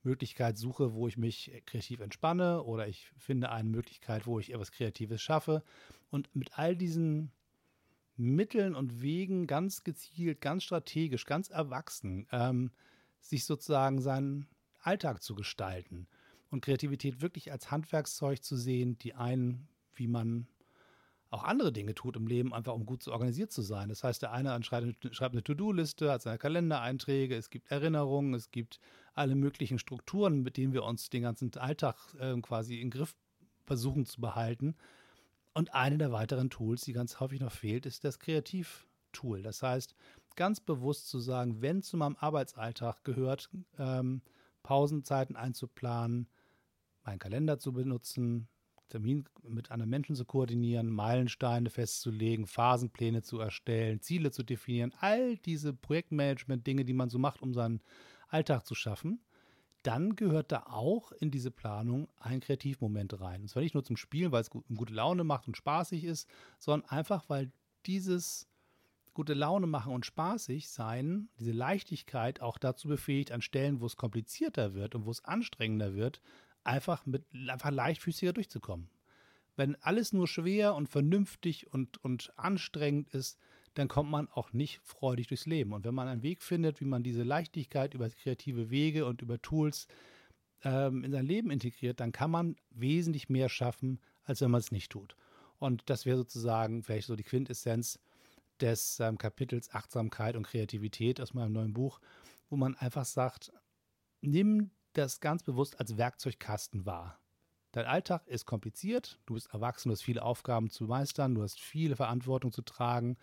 Möglichkeit 0.03 0.57
suche, 0.57 0.93
wo 0.93 1.07
ich 1.07 1.17
mich 1.17 1.51
kreativ 1.65 2.01
entspanne 2.01 2.63
oder 2.63 2.87
ich 2.87 3.11
finde 3.17 3.51
eine 3.51 3.69
Möglichkeit, 3.69 4.27
wo 4.27 4.39
ich 4.39 4.53
etwas 4.53 4.71
Kreatives 4.71 5.21
schaffe. 5.21 5.63
Und 6.09 6.33
mit 6.35 6.57
all 6.57 6.75
diesen 6.75 7.31
Mitteln 8.15 8.75
und 8.75 9.01
Wegen 9.01 9.47
ganz 9.47 9.83
gezielt, 9.85 10.41
ganz 10.41 10.63
strategisch, 10.63 11.25
ganz 11.25 11.49
erwachsen 11.49 12.27
ähm, 12.31 12.71
sich 13.19 13.45
sozusagen 13.45 14.01
seinen 14.01 14.47
Alltag 14.81 15.21
zu 15.21 15.35
gestalten 15.35 16.07
und 16.49 16.61
Kreativität 16.61 17.21
wirklich 17.21 17.51
als 17.51 17.71
Handwerkszeug 17.71 18.43
zu 18.43 18.55
sehen, 18.55 18.97
die 18.99 19.13
einen, 19.13 19.67
wie 19.93 20.07
man 20.07 20.47
auch 21.31 21.43
andere 21.43 21.71
Dinge 21.71 21.93
tut 21.93 22.15
im 22.15 22.27
Leben, 22.27 22.53
einfach 22.53 22.73
um 22.73 22.85
gut 22.85 23.03
zu 23.03 23.11
organisiert 23.11 23.51
zu 23.51 23.61
sein. 23.61 23.89
Das 23.89 24.03
heißt, 24.03 24.21
der 24.21 24.31
eine 24.31 24.63
schreibt 24.63 25.33
eine 25.33 25.43
To-Do-Liste, 25.43 26.11
hat 26.11 26.23
seine 26.23 26.39
Kalendereinträge, 26.39 27.35
es 27.35 27.51
gibt 27.51 27.69
Erinnerungen, 27.69 28.33
es 28.33 28.49
gibt 28.49 28.79
alle 29.13 29.35
möglichen 29.35 29.77
Strukturen, 29.77 30.41
mit 30.41 30.57
denen 30.57 30.73
wir 30.73 30.83
uns 30.83 31.09
den 31.09 31.21
ganzen 31.21 31.55
Alltag 31.55 31.97
äh, 32.19 32.35
quasi 32.41 32.81
in 32.81 32.89
Griff 32.89 33.15
versuchen 33.65 34.05
zu 34.05 34.21
behalten. 34.21 34.75
Und 35.53 35.73
eine 35.75 35.97
der 35.97 36.11
weiteren 36.11 36.49
Tools, 36.49 36.81
die 36.81 36.93
ganz 36.93 37.19
häufig 37.19 37.39
noch 37.39 37.51
fehlt, 37.51 37.85
ist 37.85 38.03
das 38.03 38.19
Kreativ-Tool. 38.19 39.43
Das 39.43 39.61
heißt, 39.61 39.93
ganz 40.35 40.59
bewusst 40.59 41.09
zu 41.09 41.19
sagen, 41.19 41.61
wenn 41.61 41.81
zu 41.81 41.97
meinem 41.97 42.15
Arbeitsalltag 42.19 43.03
gehört, 43.03 43.49
ähm, 43.77 44.21
Pausenzeiten 44.63 45.35
einzuplanen, 45.35 46.27
meinen 47.03 47.19
Kalender 47.19 47.59
zu 47.59 47.73
benutzen, 47.73 48.47
Termin 48.89 49.25
mit 49.43 49.71
anderen 49.71 49.89
Menschen 49.89 50.15
zu 50.15 50.25
koordinieren, 50.25 50.89
Meilensteine 50.89 51.69
festzulegen, 51.69 52.47
Phasenpläne 52.47 53.21
zu 53.21 53.39
erstellen, 53.39 54.01
Ziele 54.01 54.31
zu 54.31 54.43
definieren, 54.43 54.93
all 54.99 55.37
diese 55.37 55.73
Projektmanagement-Dinge, 55.73 56.85
die 56.85 56.93
man 56.93 57.09
so 57.09 57.19
macht, 57.19 57.41
um 57.41 57.53
seinen 57.53 57.81
Alltag 58.27 58.65
zu 58.65 58.75
schaffen, 58.75 59.21
dann 59.83 60.15
gehört 60.15 60.51
da 60.51 60.63
auch 60.63 61.11
in 61.13 61.31
diese 61.31 61.51
Planung 61.51 62.09
ein 62.19 62.41
Kreativmoment 62.41 63.21
rein. 63.21 63.41
Und 63.41 63.47
zwar 63.47 63.63
nicht 63.63 63.75
nur 63.75 63.83
zum 63.83 63.95
Spielen, 63.95 64.31
weil 64.31 64.41
es 64.41 64.49
gut, 64.49 64.65
gute 64.75 64.93
Laune 64.93 65.23
macht 65.23 65.47
und 65.47 65.55
spaßig 65.55 66.03
ist, 66.03 66.27
sondern 66.57 66.89
einfach, 66.89 67.29
weil 67.29 67.51
dieses 67.85 68.48
gute 69.19 69.33
Laune 69.33 69.67
machen 69.67 69.91
und 69.91 70.05
spaßig 70.05 70.69
sein, 70.69 71.27
diese 71.41 71.51
Leichtigkeit 71.51 72.41
auch 72.41 72.57
dazu 72.57 72.87
befähigt, 72.87 73.33
an 73.33 73.41
Stellen, 73.41 73.81
wo 73.81 73.85
es 73.85 73.97
komplizierter 73.97 74.75
wird 74.75 74.95
und 74.95 75.05
wo 75.05 75.11
es 75.11 75.25
anstrengender 75.25 75.93
wird, 75.93 76.21
einfach 76.63 77.05
mit 77.05 77.25
einfach 77.33 77.69
leichtfüßiger 77.69 78.31
durchzukommen. 78.31 78.89
Wenn 79.57 79.75
alles 79.81 80.13
nur 80.13 80.25
schwer 80.25 80.73
und 80.73 80.87
vernünftig 80.87 81.67
und, 81.73 82.01
und 82.01 82.31
anstrengend 82.37 83.09
ist, 83.09 83.37
dann 83.73 83.89
kommt 83.89 84.09
man 84.09 84.29
auch 84.29 84.53
nicht 84.53 84.79
freudig 84.85 85.27
durchs 85.27 85.45
Leben. 85.45 85.73
Und 85.73 85.83
wenn 85.83 85.95
man 85.95 86.07
einen 86.07 86.23
Weg 86.23 86.41
findet, 86.41 86.79
wie 86.79 86.85
man 86.85 87.03
diese 87.03 87.23
Leichtigkeit 87.23 87.93
über 87.93 88.09
kreative 88.09 88.69
Wege 88.69 89.05
und 89.05 89.21
über 89.21 89.41
Tools 89.41 89.89
ähm, 90.63 91.03
in 91.03 91.11
sein 91.11 91.25
Leben 91.25 91.51
integriert, 91.51 91.99
dann 91.99 92.13
kann 92.13 92.31
man 92.31 92.55
wesentlich 92.69 93.27
mehr 93.27 93.49
schaffen, 93.49 93.99
als 94.23 94.39
wenn 94.39 94.51
man 94.51 94.61
es 94.61 94.71
nicht 94.71 94.93
tut. 94.93 95.17
Und 95.57 95.89
das 95.89 96.05
wäre 96.05 96.15
sozusagen 96.19 96.83
vielleicht 96.83 97.07
so 97.07 97.17
die 97.17 97.23
Quintessenz 97.23 97.99
des 98.61 98.99
ähm, 98.99 99.17
Kapitels 99.17 99.73
Achtsamkeit 99.73 100.35
und 100.35 100.47
Kreativität 100.47 101.21
aus 101.21 101.33
meinem 101.33 101.53
neuen 101.53 101.73
Buch, 101.73 101.99
wo 102.49 102.55
man 102.55 102.75
einfach 102.75 103.05
sagt, 103.05 103.51
nimm 104.21 104.71
das 104.93 105.19
ganz 105.19 105.43
bewusst 105.43 105.79
als 105.79 105.97
Werkzeugkasten 105.97 106.85
wahr. 106.85 107.19
Dein 107.71 107.85
Alltag 107.85 108.27
ist 108.27 108.45
kompliziert, 108.45 109.19
du 109.27 109.35
bist 109.35 109.53
erwachsen, 109.53 109.89
du 109.89 109.93
hast 109.93 110.01
viele 110.01 110.23
Aufgaben 110.23 110.69
zu 110.69 110.85
meistern, 110.85 111.35
du 111.35 111.43
hast 111.43 111.59
viele 111.59 111.95
Verantwortung 111.95 112.51
zu 112.51 112.63
tragen. 112.63 113.17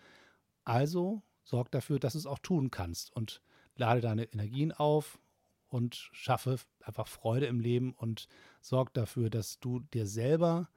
Also 0.63 1.21
sorg 1.43 1.71
dafür, 1.71 1.99
dass 1.99 2.13
du 2.13 2.19
es 2.19 2.25
auch 2.25 2.39
tun 2.39 2.71
kannst 2.71 3.13
und 3.13 3.41
lade 3.75 4.01
deine 4.01 4.23
Energien 4.23 4.71
auf 4.71 5.19
und 5.67 6.09
schaffe 6.13 6.57
einfach 6.81 7.07
Freude 7.07 7.47
im 7.47 7.59
Leben 7.59 7.93
und 7.93 8.27
sorg 8.61 8.93
dafür, 8.93 9.29
dass 9.29 9.59
du 9.59 9.81
dir 9.93 10.07
selber 10.07 10.69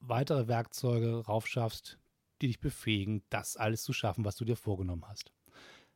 weitere 0.00 0.46
Werkzeuge 0.46 1.24
raufschaffst, 1.24 1.98
die 2.40 2.48
dich 2.48 2.60
befähigen, 2.60 3.22
das 3.30 3.56
alles 3.56 3.82
zu 3.82 3.92
schaffen, 3.92 4.24
was 4.24 4.36
du 4.36 4.44
dir 4.44 4.56
vorgenommen 4.56 5.04
hast. 5.06 5.32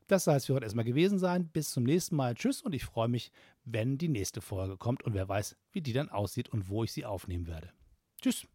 Das 0.06 0.24
soll 0.24 0.36
es 0.36 0.46
für 0.46 0.54
heute 0.54 0.64
erstmal 0.64 0.84
gewesen 0.84 1.18
sein. 1.18 1.48
Bis 1.48 1.70
zum 1.70 1.84
nächsten 1.84 2.16
Mal. 2.16 2.34
Tschüss 2.34 2.60
und 2.60 2.74
ich 2.74 2.84
freue 2.84 3.08
mich, 3.08 3.32
wenn 3.64 3.96
die 3.96 4.08
nächste 4.08 4.42
Folge 4.42 4.76
kommt 4.76 5.02
und 5.02 5.14
wer 5.14 5.28
weiß, 5.28 5.56
wie 5.72 5.80
die 5.80 5.94
dann 5.94 6.10
aussieht 6.10 6.50
und 6.50 6.68
wo 6.68 6.84
ich 6.84 6.92
sie 6.92 7.06
aufnehmen 7.06 7.46
werde. 7.46 7.72
Tschüss. 8.20 8.46